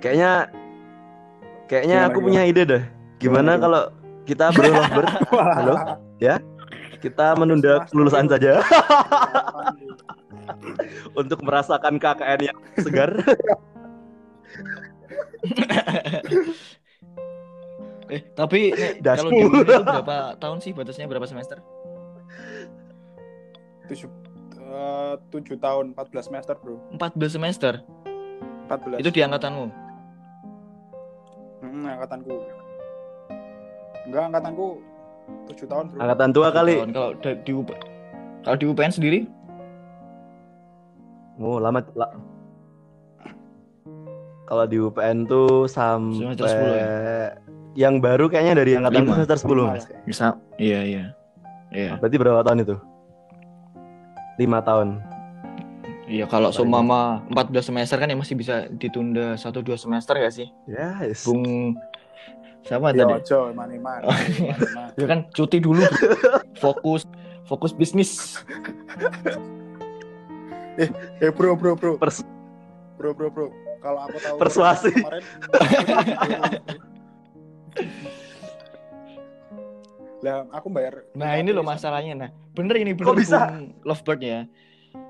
[0.00, 0.32] Kayaknya
[1.68, 2.28] kayaknya Gimana, aku gimana?
[2.32, 2.82] punya ide deh.
[3.20, 3.82] Gimana Gimana, kalau
[4.24, 5.08] kita bro lovebird
[5.58, 5.74] Halo?
[7.02, 8.62] kita menunda kelulusan saja
[11.18, 13.10] untuk merasakan KKN yang segar.
[18.12, 18.76] Eh, tapi
[19.16, 21.64] kalau di itu berapa tahun sih batasnya berapa semester?
[23.82, 24.08] tujuh
[24.54, 27.72] eh, tujuh tahun 14 semester bro 14 semester.
[28.64, 29.64] 14 Itu di angkatanmu.
[31.60, 32.34] Hmm, angkatanku
[34.02, 34.66] enggak angkatanku
[35.46, 36.74] tujuh tahun bro Angkatan tua kali.
[36.76, 36.90] Tahun.
[36.92, 37.68] Kalau di UP
[38.42, 39.20] kalau di UPN sendiri
[41.38, 42.12] Oh, lama la-
[44.44, 46.84] Kalau di UPN tuh Semester sampai
[47.32, 49.12] 10 yang baru kayaknya dari angkatan Lima.
[49.16, 49.84] semester 10 Lima Mas.
[50.04, 50.26] bisa.
[50.56, 51.04] Iya, iya.
[51.68, 51.90] Iya.
[51.96, 52.76] Berarti berapa tahun itu?
[54.38, 54.88] 5 tahun.
[56.04, 60.48] Iya, kalau seumpama 14 semester kan ya masih bisa ditunda 1 2 semester ya sih?
[60.66, 61.24] Ya, yes.
[61.24, 61.72] Bung
[62.62, 63.12] siapa Ya, tadi?
[63.18, 64.00] ojo, man-man.
[64.04, 64.92] man-man.
[64.94, 65.80] Ya kan cuti dulu.
[66.54, 67.08] Fokus
[67.42, 68.36] fokus bisnis.
[71.18, 71.96] Eh bro, bro, bro.
[71.96, 72.24] Pers-
[72.94, 73.48] Bro, bro, bro.
[73.80, 74.92] Kalau aku tahu Persuasi.
[74.94, 75.24] kemarin.
[80.22, 81.02] Lah, aku bayar.
[81.18, 82.14] Nah ini loh masalahnya.
[82.14, 83.58] Nah bener ini bener Kok bisa?
[83.82, 84.40] Lovebird ya.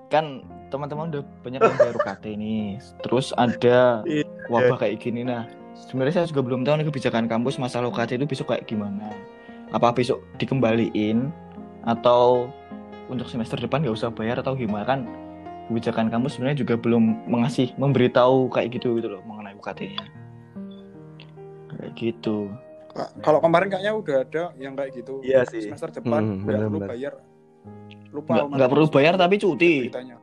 [0.09, 0.41] Kan
[0.73, 2.81] teman-teman udah banyak yang bayar UKT nih.
[3.05, 4.25] Terus ada Iya.
[4.49, 5.21] wabah kayak gini.
[5.21, 5.45] Nah
[5.77, 9.13] sebenarnya saya juga belum tahu nih kebijakan kampus masalah UKT itu besok kayak gimana.
[9.73, 11.29] Apa besok dikembaliin
[11.85, 12.49] atau
[13.13, 15.05] untuk semester depan nggak usah bayar atau gimana kan?
[15.69, 20.22] Kebijakan kampus sebenarnya juga belum mengasih memberitahu kayak gitu gitu loh mengenai UKT-nya.
[21.83, 22.47] Kayak gitu.
[22.95, 25.19] Ka- Kalau kemarin kayaknya udah ada yang kayak gitu.
[25.21, 25.67] Iya sih.
[25.67, 27.13] Semester depan Hmm, nggak perlu bayar.
[28.15, 28.33] Lupa.
[28.33, 29.75] Nggak, nggak perlu bayar tapi cuti.
[29.91, 30.17] beritanya.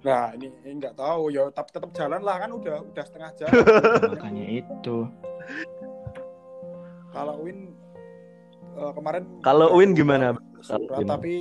[0.00, 3.50] Nah, ini, ini nggak tahu ya, tapi tetap jalan lah kan udah udah setengah jam.
[4.14, 4.96] Makanya itu.
[7.10, 7.74] Kalau Win
[8.76, 10.38] eh, kemarin Kalau Win gimana?
[10.62, 11.08] Surat, Win?
[11.10, 11.32] tapi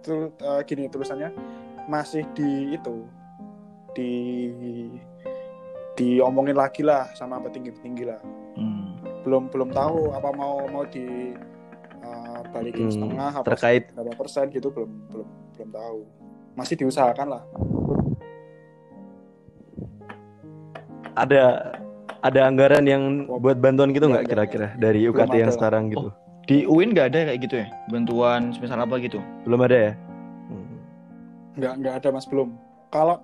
[0.00, 1.36] tu- eh, gini tulisannya
[1.84, 3.04] masih di itu
[3.92, 4.12] di
[5.94, 8.20] diomongin lagi lah sama petinggi-petinggi lah.
[8.54, 8.98] Hmm.
[9.22, 11.32] Belum belum tahu apa mau mau di
[11.96, 15.98] eh, balikin Hmm, setengah apa terkait- berapa persen gitu belum belum belum tahu.
[16.54, 17.42] Masih diusahakan lah.
[21.14, 21.42] Ada
[22.20, 25.56] ada anggaran yang buat bantuan gitu nggak Nggak, kira-kira dari Belum UKT yang ada.
[25.56, 26.08] sekarang gitu?
[26.44, 27.66] Di UIN nggak ada kayak gitu ya?
[27.88, 29.16] Bantuan semisal apa gitu?
[29.44, 29.92] Belum ada ya?
[30.46, 30.76] Hmm.
[31.54, 32.48] Nggak nggak ada mas belum.
[32.90, 33.16] Kalau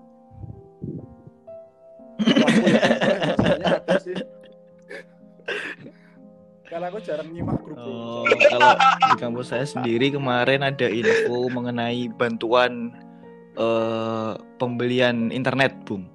[6.71, 7.77] Kalau aku jarang nyimak grup.
[7.83, 12.95] Oh, kalau di kampus saya sendiri kemarin ada info mengenai bantuan
[13.59, 16.07] eh, pembelian internet, Bung.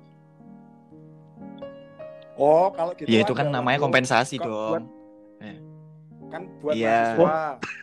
[2.39, 3.07] Oh, kalau gitu.
[3.07, 4.87] Ya itu kan namanya kompensasi kok dong.
[6.31, 7.15] Kan buat Iya.
[7.15, 7.39] mahasiswa.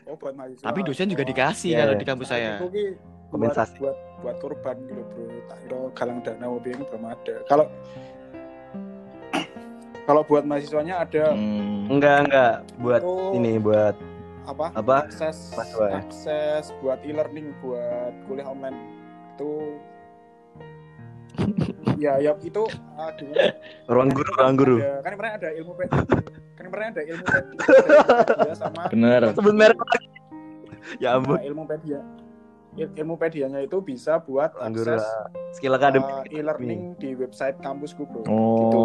[0.09, 0.65] Oh, buat mahasiswa.
[0.65, 2.01] Tapi dosen juga Oh, dikasih Iya, kalau iya.
[2.01, 2.51] di kampus nah, saya.
[2.59, 3.77] Ki buat, Kompensasi.
[3.81, 5.25] buat buat korban gitu, Bro.
[5.49, 7.35] Tak kira galang dana mobil ini belum ada.
[7.49, 7.65] Kalau
[10.03, 11.87] kalau buat mahasiswanya ada Hmm.
[11.89, 12.55] Enggak, enggak.
[12.77, 13.33] Buat Oh.
[13.33, 13.95] ini buat
[14.43, 14.75] apa?
[14.75, 15.07] Apa?
[15.07, 15.95] Akses Mahasiswa ya?
[15.99, 18.75] akses buat e-learning buat kuliah online
[19.31, 19.53] itu
[21.97, 22.63] ya ya itu
[22.93, 23.33] uh, dulu
[23.89, 24.77] ruang guru, ruang guru.
[24.79, 25.89] ada, kan kemarin ada ilmu ped
[26.59, 27.45] kan kemarin ada ilmu ped
[28.29, 29.21] pedia sama Bener.
[29.33, 30.07] Sebut merek lagi.
[30.99, 31.39] Ya ampun.
[31.39, 32.01] nah, ilmu pedia
[32.73, 35.05] Il- ilmu pedianya itu bisa buat akses.
[35.53, 36.09] Skill akademik.
[36.09, 38.81] uh, e-learning di website kampusku bro gitu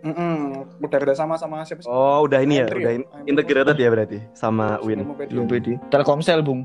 [0.00, 0.08] Oh.
[0.08, 0.64] Mm-mm.
[0.80, 3.88] udah kerja sama sama siapa sih Oh, udah ini ya, Andri udah in- integrated ya
[3.88, 5.04] berarti sama Win.
[5.28, 5.76] Belum pede.
[5.88, 6.64] Telkomsel, Bung.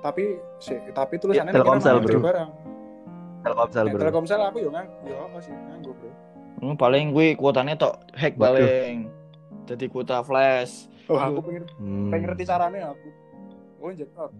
[0.00, 0.26] tapi
[0.58, 2.20] si, tapi tulisannya Iya, Telkomsel, namanya bro.
[2.20, 2.50] barang
[3.40, 4.00] Telkomsel, Eh, Bro.
[4.00, 6.10] Telkomsel aku yo ngang yo apa sih nganggo bro
[6.58, 8.54] Hmm, paling gue kuotanya tok hack Waduh.
[8.58, 8.96] paling.
[9.64, 10.86] Jadi kuota flash.
[11.06, 12.10] oh aku pengen Hmm.
[12.10, 13.08] pengen ngerti caranya aku
[13.78, 14.30] oh injektor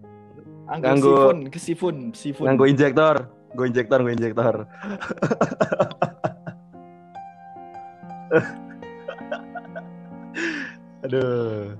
[0.65, 2.45] Anggo sifun, ke sifun, sifun.
[2.45, 3.15] Nganggo injektor,
[3.51, 4.55] go injektor, go injektor.
[11.05, 11.77] Aduh.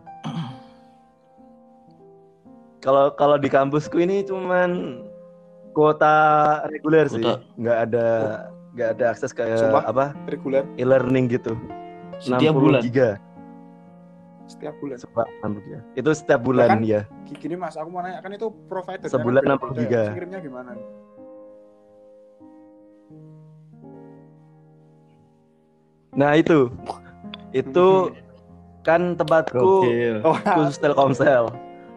[2.84, 5.00] Kalau kalau di kampusku ini cuman
[5.72, 6.16] kuota
[6.68, 7.24] reguler sih,
[7.56, 8.08] nggak ada
[8.76, 9.88] nggak ada akses ke Sumpah?
[9.88, 11.56] apa reguler e-learning gitu.
[12.20, 12.82] Setiap 60 bulan.
[12.84, 13.10] giga.
[14.44, 15.00] setiap bulan.
[15.00, 15.80] 60 giga.
[15.96, 16.80] Itu setiap bulan kan?
[16.84, 17.02] ya.
[17.32, 20.12] Gini Mas, aku mau nanya kan itu provider Sebulan 60 giga.
[20.12, 20.76] Kirimnya gimana?
[26.14, 26.70] Nah itu
[27.52, 28.14] itu
[28.82, 29.62] kan tempatku.
[30.22, 31.50] Oh, khusus Telkomsel.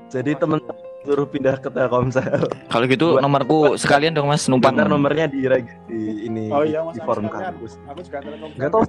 [0.07, 0.63] Jadi temen
[1.03, 2.47] suruh pindah ke Telkomsel.
[2.67, 4.73] Kalau gitu Buat- nomorku sekalian dong Mas numpang.
[4.73, 5.43] Ntar nomornya di,
[5.87, 7.77] di ini Oh iya, di, Mas, di forum kampus.
[7.85, 8.51] aku juga telekom.
[8.55, 8.83] Nggak tahu.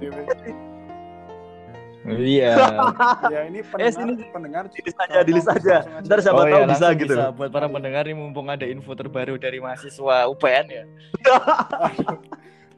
[2.08, 2.54] Iya.
[3.28, 4.12] Ya ini Eh, pendengar, sini.
[4.30, 5.76] pendengar Dilis aja, dilis aja.
[6.00, 7.12] Ntar siapa Oh tahu iya, bisa gitu.
[7.12, 7.24] bisa.
[7.30, 10.84] Buat para pendengar ini mumpung ada info terbaru dari mahasiswa UPN ya.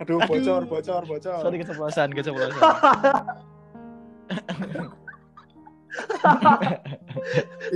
[0.00, 1.44] Aduh, bocor, bocor, bocor.
[1.44, 2.56] Sorry keceplosan, keceplosan.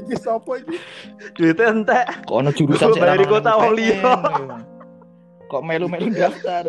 [0.01, 0.81] Iki sopo iki?
[1.37, 2.07] Duitnya entek.
[2.25, 4.01] Kok ono jurusan Gua bayari kota wong liya.
[5.53, 6.65] Kok melu-melu daftar?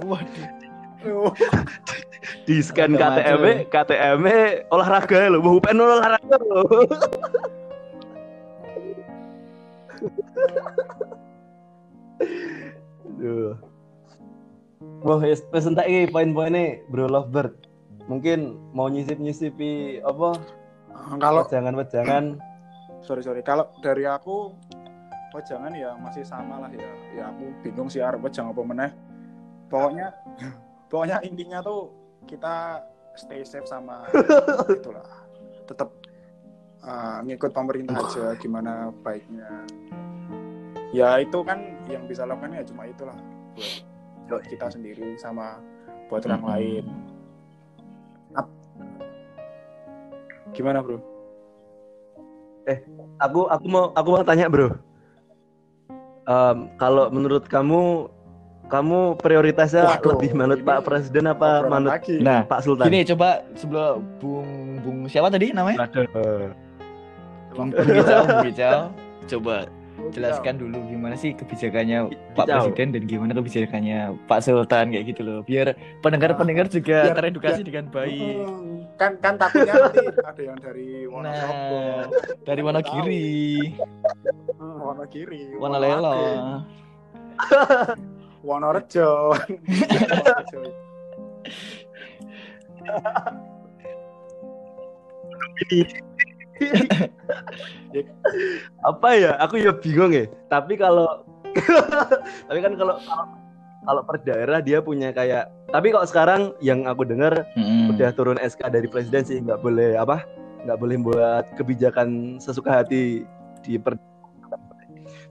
[0.00, 1.28] Waduh.
[2.48, 2.96] Di scan.
[2.96, 4.24] KTM, KTM
[4.72, 6.88] olahraga loh, mau UPN olahraga loh.
[13.20, 13.54] Duh.
[15.04, 17.54] Wah, wis entek iki poin-poinnya Bro Lovebird.
[18.06, 20.38] Mungkin mau nyisip-nyisipi apa?
[21.20, 22.40] kalau Wejangan-wejangan
[23.06, 24.50] sorry sorry, kalau dari aku
[25.44, 26.92] jangan ya masih sama lah ya.
[27.12, 28.90] Ya aku bingung sih arep jangan apa meneh.
[29.68, 30.16] Pokoknya
[30.90, 31.92] pokoknya intinya tuh
[32.24, 32.80] kita
[33.20, 34.08] stay safe sama
[34.80, 35.04] itulah.
[35.68, 35.92] Tetap
[36.80, 39.68] uh, ngikut pemerintah aja gimana baiknya.
[40.96, 43.16] Ya itu kan yang bisa lakukan ya cuma itulah
[43.54, 43.72] buat,
[44.28, 45.62] buat kita sendiri sama
[46.06, 46.52] buat orang Mm-mm.
[46.54, 46.84] lain.
[48.34, 48.58] Ap-
[50.52, 50.98] Gimana bro?
[53.16, 54.74] aku aku mau aku mau tanya bro
[56.26, 58.10] Em, kalau menurut kamu
[58.66, 62.18] kamu prioritasnya Waduh, lebih manut Pak Presiden apa manut lagi.
[62.18, 64.50] Nah, Pak Sultan Gini coba sebelum Bung
[64.82, 65.86] Bung siapa tadi namanya?
[65.86, 66.50] Waduh.
[67.54, 68.80] Bung Bung Gijal, Bung Gijal.
[69.30, 69.56] Coba
[70.12, 72.46] jelaskan dulu gimana sih kebijakannya Pak.
[72.46, 75.40] Presiden dan gimana kebijakannya Pak Sultan kayak gitu loh.
[75.42, 78.46] Biar pendengar-pendengar juga Biar- teredukasi dengan baik.
[78.96, 82.08] Kan kan takutnya nanti ada yang dari Wonosobo, Nah,
[82.48, 83.28] dari Wonogiri,
[84.56, 86.16] hmm, Wonogiri, Wonolelo.
[88.46, 89.36] Wonorejo.
[89.36, 90.60] Wonorejo.
[98.84, 99.30] apa ya?
[99.42, 100.24] Aku ya bingung ya.
[100.48, 101.24] Tapi kalau
[102.48, 103.00] tapi kan kalau
[103.86, 107.96] kalau per daerah dia punya kayak tapi kalau sekarang yang aku dengar Mm-mm.
[107.96, 110.20] udah turun SK dari presiden sih nggak boleh apa
[110.68, 113.24] nggak boleh buat kebijakan sesuka hati
[113.64, 113.96] di per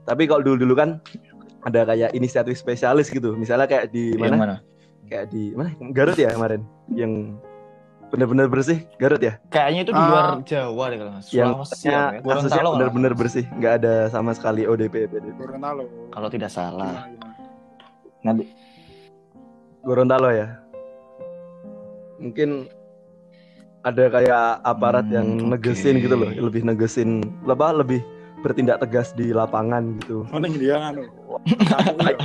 [0.06, 0.90] tapi kalau dulu dulu kan
[1.66, 3.34] ada kayak inisiatif spesialis gitu.
[3.34, 4.38] Misalnya kayak di Yang mana?
[4.38, 4.56] mana?
[5.10, 5.70] kayak di mana?
[5.94, 6.62] Garut ya kemarin
[6.94, 7.38] yang
[8.16, 10.08] benar-benar bersih Garut ya Kayaknya itu di Ah.
[10.08, 11.36] luar Jawa deh kalau nggak salah.
[11.36, 15.84] yang ya, kasusnya Gorontalo kalau benar-benar bersih nggak ada sama sekali ODP PDP Gorontalo.
[16.10, 17.06] Kalau tidak salah.
[17.06, 17.36] Gimana, gimana?
[18.22, 18.44] Nanti
[19.82, 20.48] Gorontalo ya
[22.16, 22.72] mungkin
[23.84, 28.02] ada kayak aparat Hmm, yang negesin gitu loh lebih negesin lebih lebih
[28.40, 31.04] bertindak tegas di lapangan gitu Oh, ning dia anu.
[32.02, 32.18] Ya.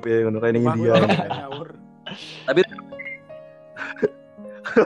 [0.00, 1.68] ya ngono kayak ngawur.
[2.46, 2.60] Tapi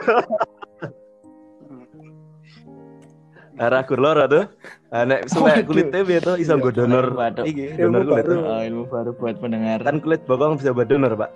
[3.59, 4.45] arah kur loro tuh
[4.89, 7.45] Ah, nek suwe kulitnya piye tuh iso Iya, nggo donor waduh.
[7.45, 8.25] iki donor kulit baru.
[8.25, 8.41] tuh.
[8.41, 9.79] Oh, ilmu baru buat pendengar.
[9.83, 11.29] kan kulit bokong bisa buat donor pak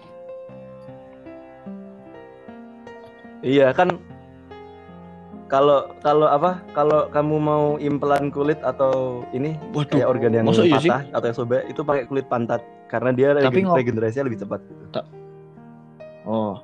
[3.43, 3.99] iya kan
[5.45, 9.93] kalau kalau apa kalau kamu mau implan kulit atau ini Waduh.
[9.93, 10.89] kayak organ yang iya sih?
[10.89, 15.01] patah atau yang sobek itu pakai kulit pantat karena dia Tapi regenerasinya lebih cepat gitu.
[16.24, 16.56] Oh.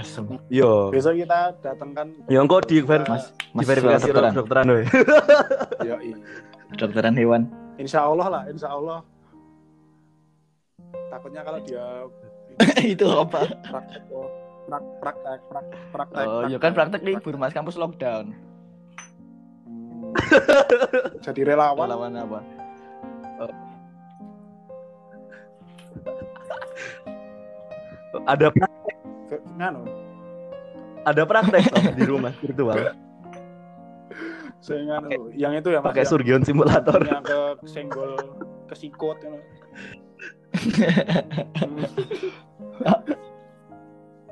[0.00, 0.24] Wasem.
[0.48, 4.32] yo Besok kita datangkan yang kok di ver Mas, Mas diverifikasi kedokteran.
[4.32, 4.80] dokteran we.
[5.88, 6.16] ya iya.
[6.70, 7.42] Kedokteran hewan.
[7.76, 9.04] Insya Allah lah, insya Allah.
[11.10, 11.84] Takutnya kalau dia
[12.92, 13.40] itu apa?
[13.60, 14.02] praktek,
[14.64, 18.32] prak, praktek, prak, praktek, Oh, ya kan praktek libur Mas, kampus lockdown.
[19.66, 20.16] Hmm.
[21.20, 21.86] Jadi relawan.
[21.86, 22.40] Lawan apa?
[28.26, 28.98] ada pra- Ke-
[29.56, 29.82] Nganu,
[31.02, 32.76] ada praktek Tom, di rumah virtual
[34.64, 38.12] saya nganu, yang itu ya Mas, pakai yang- surgeon simulator yang ke senggol
[38.66, 39.30] kesikut ya.
[41.60, 41.84] Hmm.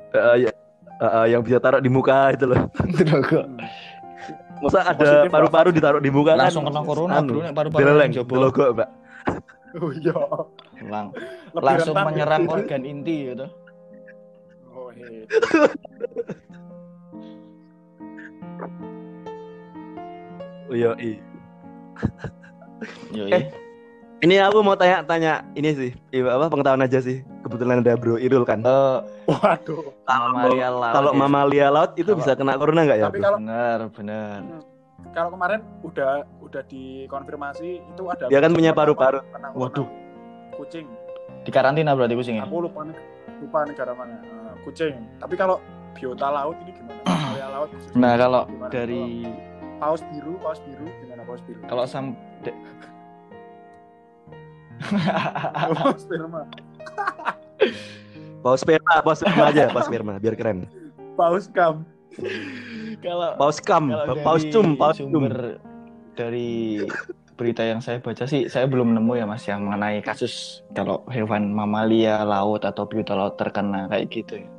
[0.09, 0.51] Eh, ya.
[0.99, 2.65] Eh, eh, yang bisa taruh di muka itu loh.
[3.13, 3.45] Rokok.
[4.59, 6.75] Masa ada paru-paru ditaruh di muka Langsung kan?
[6.75, 8.35] kena corona, anu, paru-paru yang itu coba.
[8.35, 8.89] logo, Mbak.
[9.79, 10.17] Oh iya.
[10.83, 11.13] Lang-
[11.53, 13.45] langsung menyerang organ inti gitu.
[14.89, 15.21] Oh, iya.
[20.65, 21.17] Oh, iya, iya.
[23.11, 23.43] Yo, Eh,
[24.19, 27.23] Ini aku mau tanya-tanya ini sih, iya, apa pengetahuan aja sih.
[27.39, 28.59] Kebetulan ada Bro Irul kan.
[28.59, 29.95] Eh, Waduh.
[30.03, 30.91] mamalia laut.
[30.91, 31.17] Kalau ya.
[31.17, 33.07] mamalia laut itu Kalau- bisa kena corona nggak ya?
[33.07, 34.39] Tapi kalau benar, benar.
[35.09, 36.11] kalau kemarin udah
[36.43, 39.23] udah dikonfirmasi itu ada Dia kan punya paru-paru.
[39.55, 39.87] Waduh.
[40.51, 40.83] kucing.
[41.47, 42.43] Di karantina berarti kucingnya.
[42.43, 42.99] Aku lupa nih
[43.39, 44.19] lupa negara mana.
[44.61, 44.95] Kucing.
[45.17, 45.57] Tapi kalau
[45.93, 47.01] biota laut ini gimana?
[47.07, 47.69] Mamalia laut.
[47.93, 48.69] Nah, kalau gimana?
[48.69, 51.59] dari Kalau paus biru, paus biru gimana paus biru?
[51.65, 52.05] kalau sam
[52.43, 52.57] de-
[55.75, 56.41] paus sperma.
[58.39, 60.67] Paus sperma, paus sperma aja, paus sperma biar keren.
[61.15, 61.83] Paus kam.
[62.99, 65.23] kalau Paus kam, kalau paus cum, paus cum.
[66.15, 66.83] dari
[67.39, 71.55] berita yang saya baca sih saya belum nemu ya mas yang mengenai kasus kalau hewan
[71.55, 74.49] mamalia laut atau biota laut terkena kayak gitu ya.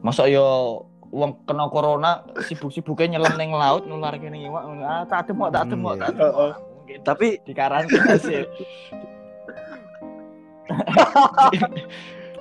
[0.00, 0.80] Masa yo
[1.12, 5.72] uang kena corona sibuk-sibuknya nyelam neng laut nular kene iwak ah tak demok tak Hmm,
[5.76, 6.00] demok iya.
[6.00, 6.52] tak demok.
[6.80, 8.42] Mungkin Tapi di karantina sih.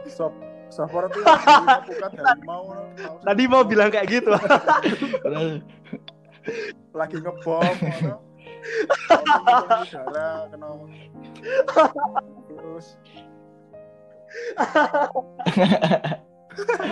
[0.08, 0.32] Sop
[0.72, 1.20] itu
[2.00, 2.64] bukan mau
[3.28, 4.32] tadi mau bilang kayak gitu.
[6.96, 7.64] lagi ngebom
[9.92, 10.70] udara kena
[12.48, 12.88] terus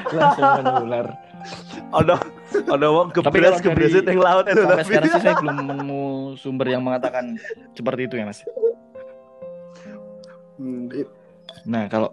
[0.10, 1.08] langsung menular.
[1.90, 2.16] Ada
[2.68, 3.08] ada wong
[3.56, 4.88] dari- gebresit yang laut itu Sampai tapi.
[4.88, 6.02] sekarang sih saya belum menemu
[6.36, 7.38] sumber yang mengatakan
[7.74, 8.42] seperti itu ya mas.
[10.58, 10.90] hmm,
[11.66, 12.12] Nah kalau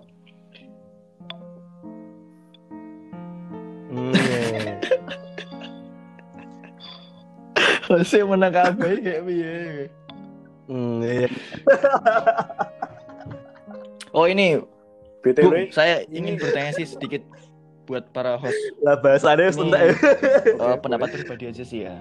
[3.87, 4.13] Hmm,
[8.03, 9.57] saya menang kabeh kayak piye?
[10.67, 11.29] Hmm, iya.
[14.11, 14.59] Oh ini,
[15.21, 17.23] BTW Bung, saya ingin bertanya sih sedikit
[17.85, 19.81] buat para host Lah bahasanya Ini- sentak.
[20.57, 21.95] eh, pendapat pribadi aja sih ya.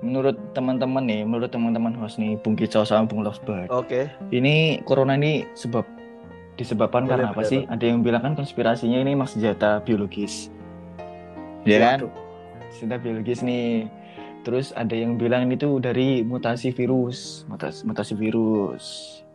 [0.00, 4.08] Menurut teman-teman nih, menurut teman-teman host nih, Bung Kicau sama Bung Lovebird, Oke.
[4.32, 5.84] ini corona ini sebab
[6.56, 7.68] disebabkan Boleh, karena apa sih?
[7.68, 10.48] Ada yang bilang kan konspirasinya ini memang senjata biologis,
[11.62, 11.98] ya kan?
[12.08, 12.12] Waduh.
[12.72, 13.92] Senjata biologis nih.
[14.40, 18.84] Terus ada yang bilang itu dari mutasi virus, mutasi, mutasi virus.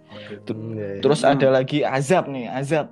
[0.10, 1.01] Hmm, iya, iya.
[1.01, 1.32] Terus Hmm.
[1.32, 2.89] ada lagi azab nih, azab.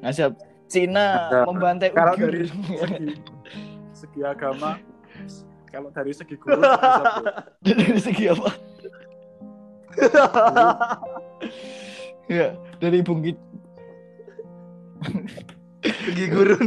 [0.00, 0.32] Azab
[0.66, 1.44] Cina Ada.
[1.44, 2.26] membantai Kalau Uyghur.
[2.26, 2.74] dari segi,
[4.00, 4.76] segi agama
[5.66, 6.56] kalau dari segi guru
[7.64, 8.50] dari segi apa?
[12.28, 13.44] ya, dari Bung Ki-
[15.84, 16.60] Segi gurun.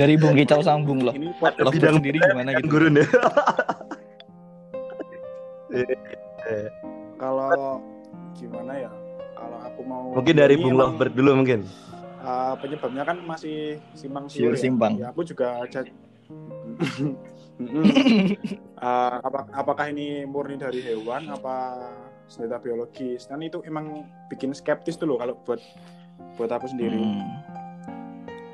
[0.00, 1.12] Dari Bung Kicau sama Bung Loh.
[1.12, 2.66] ini Lovebird bidang sendiri gimana gitu?
[2.66, 3.04] gurun ya.
[7.16, 7.78] kalau
[8.32, 8.90] gimana ya
[9.36, 11.68] kalau aku mau Mungkin dari Bung Lovebird dulu mungkin.
[12.20, 14.60] uh, penyebabnya kan masih simpang Siur ya.
[14.60, 14.96] simpang.
[14.96, 15.60] ya aku juga.
[17.60, 21.76] Uh, apa- apakah ini murni dari hewan apa
[22.24, 24.00] senjata biologis dan itu emang
[24.32, 25.60] bikin skeptis dulu kalau buat
[26.40, 27.20] buat aku sendiri Hmm.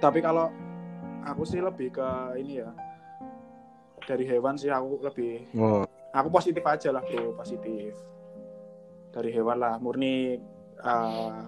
[0.03, 0.51] tapi kalau
[1.27, 2.71] aku sih lebih ke ini ya.
[4.01, 5.83] Dari hewan sih aku lebih Oh.
[6.13, 7.93] aku positif aja lah bro positif.
[9.11, 10.39] Dari hewan lah murni
[10.79, 11.43] uh,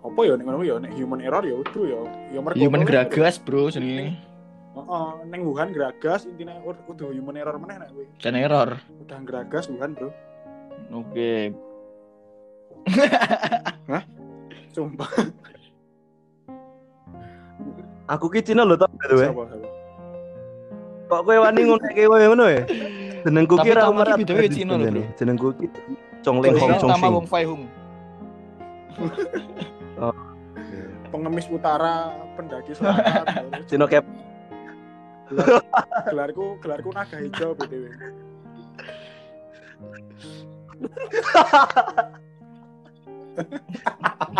[0.00, 2.00] apa ya nek ya nek human error ya udah ya.
[2.30, 4.16] Ya mergo Human geragas bro sendiri
[4.70, 8.78] Heeh, neng Wuhan geragas intinya ud- udah human error meneh nek dan error.
[9.02, 10.10] udah geragas Wuhan bro.
[10.90, 11.52] Oke.
[14.70, 15.10] sumpah
[18.10, 18.90] Aku ki Cina lho tau.
[19.06, 19.42] Siapa, siapa?
[21.10, 22.62] Kok kowe wani ngono kowe ngono ya?
[23.22, 25.02] Jenengku ki ra umur BTW Cina lho, Bro.
[25.14, 25.66] Jenengku ki
[26.26, 27.14] Chong Leng Hong Chong nama Sing.
[27.14, 27.62] Wong Fai Hung.
[31.10, 34.06] pengemis utara pendaki selatan Cap.
[35.30, 35.66] Gelar-
[36.06, 37.90] gelarku gelarku naga hijau btw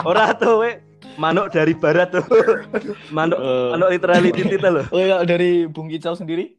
[0.08, 0.89] Ora tuh.
[1.20, 2.24] Manuk dari barat tuh.
[3.16, 4.88] Manuk Eh, manuk literally titit loh.
[4.88, 6.56] Oh ya dari Bung Kicau sendiri?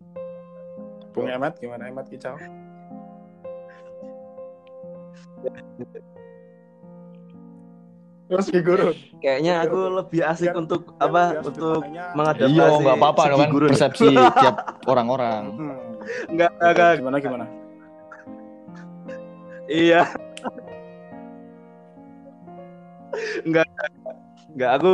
[1.11, 2.39] Bung Emat gimana Emat kicau
[8.31, 11.35] terus guru Kayaknya aku lebih asik Biar- untuk apa?
[11.43, 11.83] Untuk
[12.15, 14.07] mengadaptasi Iya, nggak apa-apa kan persepsi
[14.39, 14.55] tiap
[14.87, 15.41] orang-orang.
[15.51, 15.75] Hmm.
[16.31, 16.93] Enggak, enggak.
[17.03, 17.45] gimana gimana
[19.67, 20.07] Iya.
[23.45, 23.67] Enggak.
[24.51, 24.93] Enggak aku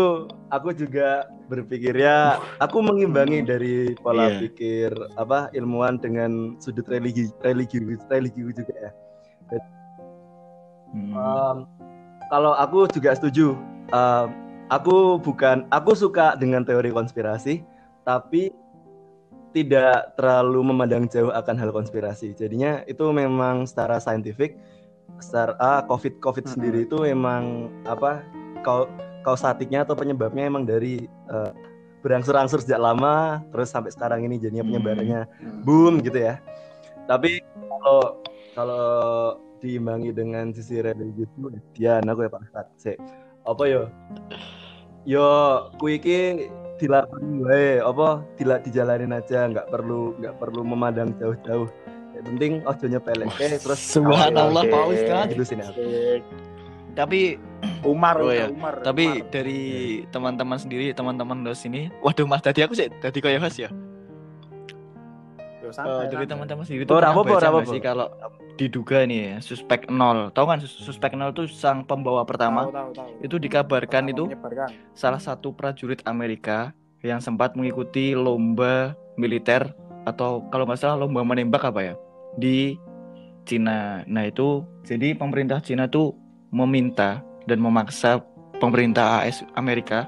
[0.54, 4.46] aku juga berpikir ya aku mengimbangi dari pola Iya.
[4.46, 7.82] pikir apa ilmuwan dengan sudut religi religi
[8.12, 8.92] religi juga ya.
[10.94, 11.12] Hmm.
[11.14, 11.58] Um,
[12.30, 13.58] kalau aku juga setuju.
[13.96, 14.28] Um,
[14.68, 17.64] aku bukan aku suka dengan teori konspirasi,
[18.04, 18.52] tapi
[19.56, 22.36] tidak terlalu memandang jauh akan hal konspirasi.
[22.36, 24.60] Jadinya itu memang secara saintifik,
[25.24, 26.54] secara ah, COVID COVID Mm-mm.
[26.54, 28.22] sendiri itu memang apa
[28.62, 28.86] kau
[29.28, 31.52] kausatiknya atau penyebabnya emang dari eh,
[32.00, 34.72] berangsur-angsur sejak lama terus sampai sekarang ini jadinya Hmm.
[34.72, 35.60] penyebarannya Hmm.
[35.68, 36.40] boom gitu ya.
[37.04, 38.00] Tapi kalau
[38.56, 38.86] kalau
[39.60, 41.28] diimbangi dengan sisi religius
[41.76, 42.80] ya aku ya Pak Ustadz.
[42.80, 42.98] Sik.
[43.44, 43.84] Apa yo?
[45.04, 45.28] Yo
[45.80, 46.20] kuwi iki
[46.78, 51.68] dilakoni wae apa dila dijalanin aja nggak perlu nggak perlu memandang jauh-jauh.
[52.14, 54.94] Yang penting ojo nyepelekke terus Subhanallah Pak oke.
[54.94, 55.30] Ustadz.
[55.34, 55.82] gitu sini aku.
[56.98, 57.38] Tapi
[57.86, 58.50] Umar, Oh, iya.
[58.50, 58.82] Umar.
[58.82, 59.30] tapi Umar.
[59.30, 59.62] dari
[60.10, 63.70] teman-teman sendiri, teman-teman dos ini, waduh Mas tadi aku sih tadi kayak host ya.
[65.60, 67.70] Yo, Eh, santai, dari teman-teman sendiri tuh baca nggak rapopo.
[67.70, 68.08] sih kalau
[68.56, 70.30] diduga nih ya, suspek nol.
[70.32, 73.10] Tahu kan sus- suspek nol tuh sang pembawa pertama Tahu, tahu, tahu.
[73.22, 74.70] itu dikabarkan Pertama itu menyebarkan.
[74.94, 79.70] salah satu prajurit Amerika yang sempat mengikuti lomba militer
[80.04, 81.96] atau kalau nggak salah lomba menembak apa ya
[82.36, 82.78] di
[83.44, 84.02] Cina.
[84.04, 86.16] Nah itu jadi pemerintah Cina tuh
[86.52, 88.24] meminta dan memaksa
[88.60, 90.08] pemerintah AS Amerika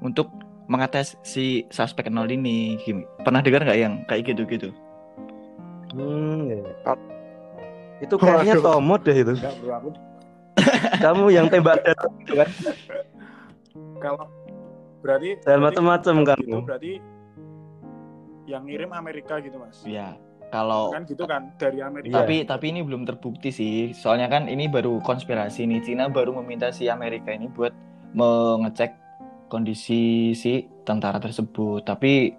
[0.00, 0.30] untuk
[0.68, 2.76] mengetes si suspek nol ini.
[3.24, 4.70] Pernah dengar nggak yang kayak gitu-gitu?
[5.96, 6.60] Hmm, ya.
[8.04, 8.64] Itu kayaknya Waduh.
[8.78, 9.34] Tomo deh itu.
[9.34, 9.90] Enggak, bro, aku
[11.04, 12.48] Kamu yang tembak dada gitu kan.
[13.98, 14.26] kalau
[15.02, 16.38] berarti Dan macam-macam kalau kan.
[16.42, 16.92] gitu berarti
[18.48, 19.80] yang ngirim Amerika gitu, Mas.
[19.84, 20.16] Ya
[20.48, 22.08] kalau Kan gitu kan dari Amerika.
[22.08, 22.16] Iya.
[22.20, 23.92] tapi tapi ini belum terbukti sih.
[23.92, 25.80] Soalnya kan ini baru konspirasi nih.
[25.84, 27.72] Cina baru meminta si Amerika ini buat
[28.12, 28.92] mengecek
[29.48, 31.84] kondisi si tentara tersebut.
[31.84, 32.32] Tapi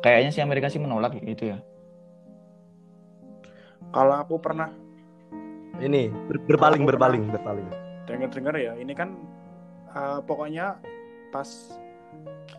[0.00, 1.58] kayaknya si Amerika sih menolak gitu ya.
[3.88, 4.68] Kalau aku pernah
[5.76, 7.68] Ini ber- berpaling berpaling berpaling.
[8.08, 9.12] dengar-dengar ya, ini kan
[9.92, 10.80] eh, pokoknya
[11.28, 11.76] pas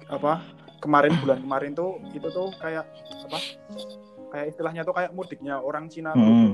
[0.06, 0.44] apa
[0.78, 2.86] kemarin bulan kemarin tuh itu tuh kayak
[3.26, 3.40] apa
[4.28, 6.22] kayak istilahnya tuh kayak mudiknya orang Cina tuh.
[6.22, 6.52] Hmm.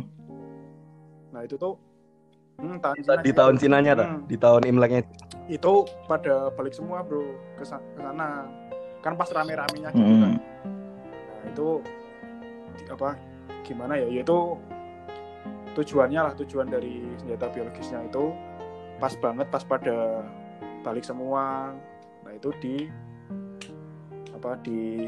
[1.30, 1.74] Nah itu tuh
[2.58, 3.94] hmm, tahun Di, Cina di tahun Cinanya?
[3.96, 4.22] Hmm.
[4.26, 5.02] Di tahun Imleknya.
[5.44, 5.74] itu
[6.08, 7.20] pada balik semua bro
[7.54, 8.48] ke sa- ke sana
[9.02, 10.40] kan pas rame-ramenya gitu kan Hmm.
[11.36, 11.68] nah itu
[12.74, 13.20] di- apa
[13.62, 14.56] gimana ya yaitu
[15.74, 18.32] tujuannya lah tujuan dari senjata biologisnya itu
[18.96, 20.24] pas banget pas pada
[20.80, 21.76] balik semua
[22.24, 22.88] nah itu di
[24.44, 25.08] apa di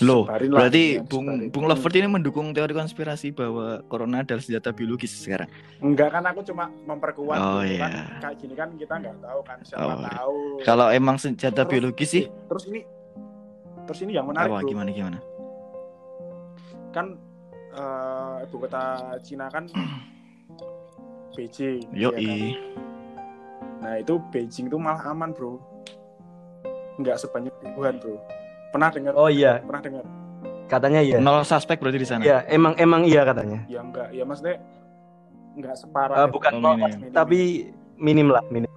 [0.00, 1.50] Loh, lah, Berarti ya, Bung sebarin.
[1.50, 5.50] Bung Lovert ini mendukung teori konspirasi bahwa corona adalah senjata biologis sekarang.
[5.76, 8.04] enggak kan aku cuma memperkuat Oh, gitu kan iya.
[8.16, 10.08] kayak gini kan kita nggak tahu kan siapa Oh, iya.
[10.08, 12.80] tahu Kalau emang senjata Terus- biologis sih terus ini
[13.84, 15.18] terus ini yang menarik apa gimana gimana?
[16.88, 17.06] kan
[17.72, 18.82] eh, ibu kota
[19.20, 19.66] Cina kan
[21.34, 22.24] Beijing ya kan?
[23.80, 25.58] Nah itu Beijing tuh malah aman bro
[26.96, 28.16] nggak sebanyak Wuhan bro
[28.70, 30.04] pernah dengar Oh iya, pernah dengar
[30.66, 31.18] katanya iya.
[31.18, 32.22] Nol suspek berarti di sana.
[32.22, 33.66] Iya, emang emang iya katanya.
[33.66, 34.56] ya enggak ya maksudnya
[35.52, 36.32] nggak separah Eh, itu.
[36.32, 36.90] bukan Oh, nol, minim.
[36.96, 37.10] Minim.
[37.10, 37.40] tapi
[37.96, 38.70] minim lah, minim.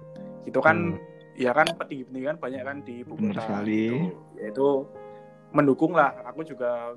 [0.44, 1.00] itu kan Hmm.
[1.34, 3.82] ya kan petinggi-petinggi kan banyak kan di kota sekali.
[3.88, 3.98] gitu.
[4.36, 4.68] ya itu
[5.50, 6.92] mendukung lah aku juga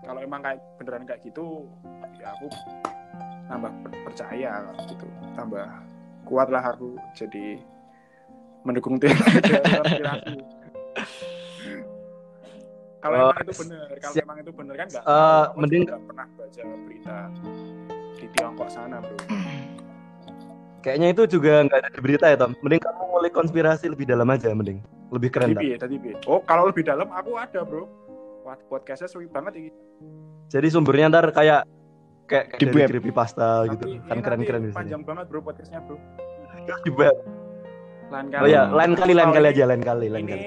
[0.00, 1.64] kalau emang kayak beneran kayak gitu
[2.14, 2.46] ya aku
[3.44, 4.52] tambah per- percaya
[4.84, 5.64] gitu tambah
[6.22, 7.58] kuat lah aku jadi
[8.62, 10.36] mendukung konspirasi
[13.04, 15.42] kalau Oh, emang itu benar kalau emang itu benar kan nggak Eh.
[15.44, 17.16] Aku mending- nggak pernah baca berita
[18.14, 19.16] di Tiongkok sana bro
[20.80, 22.52] Kayaknya itu juga nggak ada di berita ya Tom.
[22.58, 24.84] Mending kamu mulai konspirasi lebih dalam aja, mending.
[25.08, 25.48] Lebih keren.
[25.50, 27.86] tadi piye tadi piye oh kalau lebih dalam aku ada bro
[28.66, 29.70] podcastnya seru banget ini
[30.46, 31.64] Jadi sumbernya ntar kayak
[32.26, 32.84] kayak, Di web.
[32.86, 33.84] creepypasta gitu.
[33.96, 34.76] Tapi Kan keren-keren di sini.
[34.76, 35.96] panjang banget bro podcastnya bro
[36.80, 37.16] Di web.
[38.06, 40.44] lain Oh ya, lain kali lain Oh, kali aja, lain kali, lain ini kali.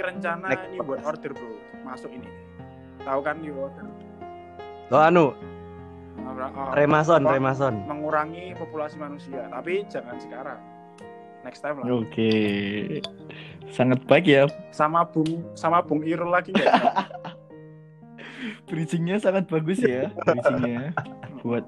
[0.00, 1.52] Ini rencana Next ini buat order bro
[1.84, 2.28] masuk ini
[3.04, 3.84] tahu kan new order
[4.90, 5.36] Oh anu,
[6.20, 6.34] Oh,
[6.74, 7.22] Remason?
[7.22, 7.86] Remason.
[7.86, 10.60] mengurangi populasi manusia tapi jangan sekarang
[11.44, 12.32] next time lah Oke.
[13.70, 14.44] Sangat baik ya.
[14.74, 16.74] sama bung sama bung Irul lagi ya
[18.68, 20.08] Bridgingnya sangat bagus ya.
[20.24, 20.96] Bridgingnya
[21.44, 21.64] buat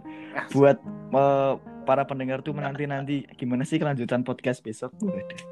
[0.51, 0.77] buat
[1.13, 1.53] eh,
[1.85, 4.91] para pendengar tuh menanti nanti gimana sih kelanjutan podcast besok.
[5.03, 5.52] Waduh.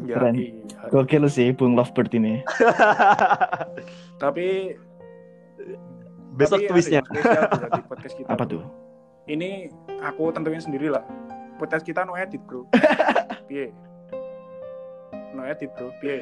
[0.00, 0.34] Ya, Keren.
[0.34, 0.52] iya.
[0.88, 2.42] Gokil sih Bung Lovebird ini.
[4.22, 4.76] tapi
[6.34, 7.00] Besok tapi twistnya.
[7.00, 7.14] bro
[7.70, 8.62] di podcast kita Apa tuh?
[9.24, 11.00] ini aku tentuin sendiri lah
[11.56, 12.68] podcast kita no edit bro
[13.48, 13.72] piye
[15.32, 16.20] no edit bro piye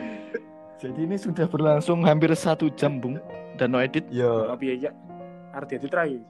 [0.76, 3.14] Jadi ini sudah berlangsung hampir satu jam, Bung.
[3.54, 4.02] Dan no edit.
[4.10, 4.90] Yo, Tapi ya,
[5.52, 6.26] arti itu terakhir.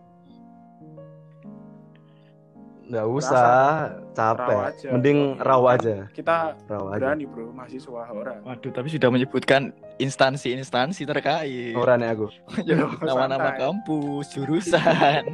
[2.83, 3.47] Nggak usah
[3.89, 4.59] Raw capek.
[4.67, 4.89] aja.
[4.91, 6.99] Mending raw aja, Kita raw aja.
[7.15, 8.43] berani bro, mahasiswa orang.
[8.43, 11.73] Waduh, tapi sudah menyebutkan instansi-instansi terkait.
[11.75, 12.27] Orang aku.
[12.69, 15.25] Ya, Nama-nama kampus, jurusan.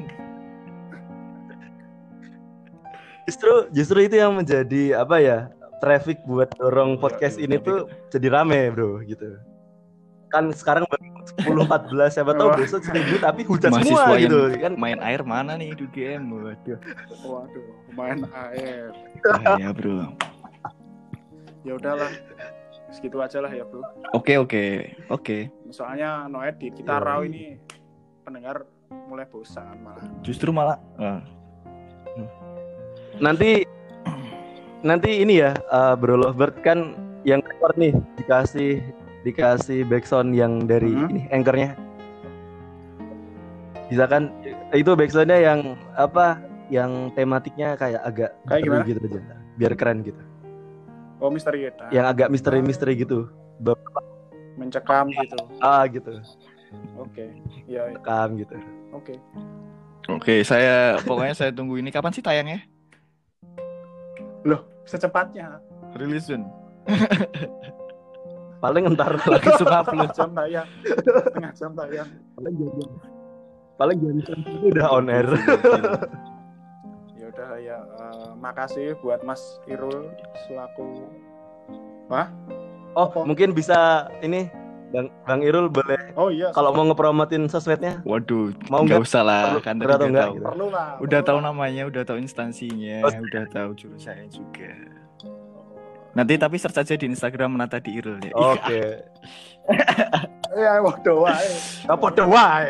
[3.28, 5.38] Justru justru itu yang menjadi apa ya?
[5.78, 9.36] Traffic buat dorong podcast ini tuh jadi rame, Bro, gitu.
[10.26, 14.38] Kan sekarang baru 10 14 siapa tahu besok 1000 tapi hujan Mahasiswa semua yang gitu
[14.56, 14.72] kan.
[14.80, 16.22] Main air mana nih di UGM?
[16.32, 16.78] Waduh.
[17.26, 18.20] Waduh, main
[18.52, 18.90] air.
[19.20, 20.16] Bahaya, Bro.
[21.66, 22.08] Ya udahlah,
[22.88, 23.84] segitu aja lah ya bro.
[24.16, 24.94] Oke, oke.
[25.12, 25.52] Oke.
[25.68, 27.04] Soalnya no edit, kita Yoi.
[27.04, 27.60] raw ini
[28.24, 28.64] pendengar
[29.10, 30.04] mulai bosan malah.
[30.24, 31.20] Justru malah ah,
[33.18, 33.66] Nanti
[34.80, 36.94] nanti ini ya eh, Bro Lovebird kan
[37.26, 38.80] yang record nih dikasih
[39.28, 41.08] dikasih backsound yang dari Mhm.
[41.08, 41.76] ini anchornya.
[43.86, 44.32] Bisa kan
[44.70, 45.60] itu backsoundnya yang
[45.94, 48.84] apa yang tematiknya kayak agak Kayak gimana?
[48.84, 49.20] gitu aja
[49.56, 50.20] biar keren gitu
[51.18, 51.88] Oh misteri kita.
[51.90, 53.26] yang agak misteri-misteri gitu
[53.58, 53.80] Bab-
[54.54, 55.38] Mencekam gitu.
[55.58, 56.20] ah gitu
[56.96, 57.32] Oke.
[57.64, 57.96] Ya, ya.
[57.98, 58.52] kam gitu
[58.92, 59.16] oke.
[60.10, 62.64] Oke, saya pokoknya saya tunggu ini kapan sih tayangnya?
[64.42, 65.60] Loh, secepatnya.
[65.94, 66.44] Rilis soon.
[68.58, 70.10] paling entar Lagi suka upload.
[70.12, 70.68] Jam tayang.
[70.84, 72.08] Setengah jam tayang.
[72.34, 72.82] paling jadi
[73.74, 74.32] paling jadi itu
[74.68, 75.28] udah on air
[77.14, 77.78] Ya udah ya.
[77.78, 80.10] eh, makasih buat Mas Irul
[80.44, 81.06] selaku
[82.08, 82.26] oh
[82.96, 83.20] Apa?
[83.22, 83.78] mungkin bisa
[84.18, 84.50] ini
[84.88, 86.50] bang bang Irul boleh Oh iya.
[86.50, 90.10] kalau mau ngepromotin sosmednya Waduh, Mau nggak usah lah, Perlu- kan tadi udah tahu.
[90.32, 90.42] gitu?
[90.42, 90.88] perlu lah.
[90.96, 93.12] Udah perlu tahu namanya, udah tahu instansinya, Oh.
[93.12, 94.72] udah tahu jurusannya juga.
[96.18, 98.34] Nanti tapi search aja di Instagram Menata di Irul ya.
[98.34, 98.82] oke
[100.50, 101.50] Ya waduh wae.
[101.86, 102.68] apa wae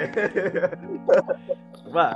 [1.88, 2.12] Wah.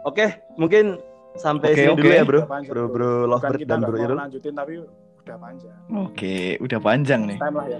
[0.00, 0.26] Oke,
[0.56, 0.96] mungkin
[1.36, 1.98] sampai Oke, sini oke.
[2.00, 2.40] dulu ya, Bro.
[2.48, 3.10] Panjang, Bro, Bro.
[3.28, 4.16] Lovebird dan Bro mau Irul.
[4.16, 4.72] lanjutin tapi
[5.20, 5.76] udah panjang.
[5.92, 7.36] Oke, udah panjang nih.
[7.36, 7.78] Time lah ya.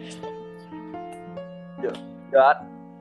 [2.30, 2.46] Ya.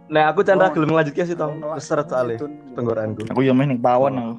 [0.09, 1.59] Nah, aku canda Oh, gelem lanjutke sih, Tong.
[1.75, 2.47] Keseret soalnya gitu.
[2.73, 3.27] tenggorokanku.
[3.29, 4.31] Aku yang main pawon aku.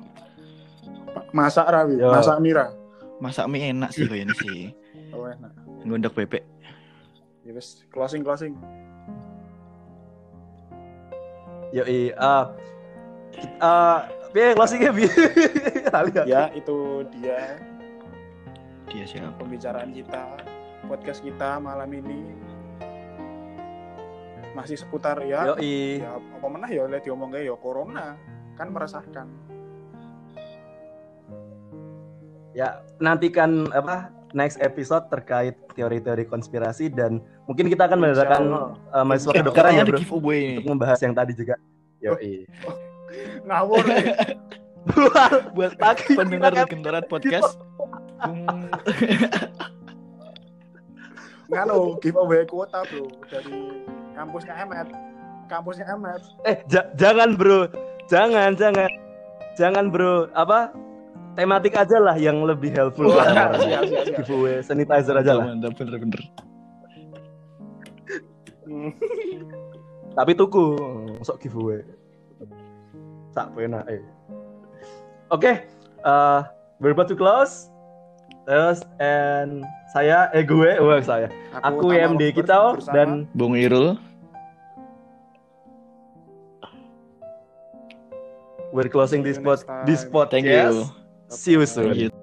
[1.30, 2.10] Masak rawi, Yo.
[2.10, 2.74] masak mira.
[3.20, 4.60] Masak mie enak sih ini sih.
[5.12, 5.52] Oh enak.
[5.84, 6.42] Ngundek bebek.
[7.44, 8.56] Ya wis, closing closing.
[11.70, 12.50] Yo, i ah
[13.38, 13.98] eh
[14.34, 15.06] piye closingnya bi?
[15.98, 16.26] Aku.
[16.26, 17.60] Ya itu dia
[18.90, 19.38] Dia siapa?
[19.38, 20.34] pembicaraan kita,
[20.90, 22.26] podcast kita malam ini
[24.50, 25.46] masih seputar ya.
[25.46, 28.18] Yo, i Ya apa menah ya oleh diomongnya ya corona
[28.58, 29.30] kan meresahkan.
[32.50, 38.42] Ya nantikan apa next episode terkait teori-teori konspirasi dan mungkin kita akan mengadakan
[38.90, 39.98] eh, mahasiswa kedokteran Sekarang ya, Bro.
[39.98, 41.54] Untuk membahas yang tadi juga.
[41.98, 42.46] Yo, i
[43.42, 43.82] Ngawur.
[43.90, 44.38] eh.
[45.52, 45.76] Buat
[46.18, 47.58] pendengar Gentoran Podcast.
[48.24, 48.46] Bung
[51.50, 53.82] Nganu giveaway kuota bro dari
[54.14, 54.88] kampusnya Emet.
[55.50, 56.22] Kampusnya Emet.
[56.46, 57.66] Eh, ja- jangan bro,
[58.06, 58.86] jangan, jangan,
[59.58, 60.30] jangan bro.
[60.32, 60.70] Apa?
[61.38, 63.06] Tematik aja lah yang lebih helpful.
[63.06, 63.60] Ke orang-orang.
[63.62, 64.16] siap, siap, siap.
[64.22, 65.44] Giveaway sanitizer aja lah.
[65.50, 66.22] Mantap bener-bener.
[68.66, 68.90] Hmm.
[70.18, 70.64] Tapi tuku,
[71.22, 71.86] sok giveaway.
[73.30, 74.02] Sak pena eh.
[75.30, 75.62] Oke,
[76.02, 76.40] eh
[76.82, 77.70] we're about to close.
[78.50, 79.62] Terus and
[79.94, 81.30] saya eh gue, wah saya.
[81.62, 83.94] Aku Robert kita dan Bung Irul.
[88.72, 90.30] we're closing this pod this podcast.
[90.30, 90.99] Thank you.
[91.30, 91.84] See you soon.
[91.84, 92.19] Thank you.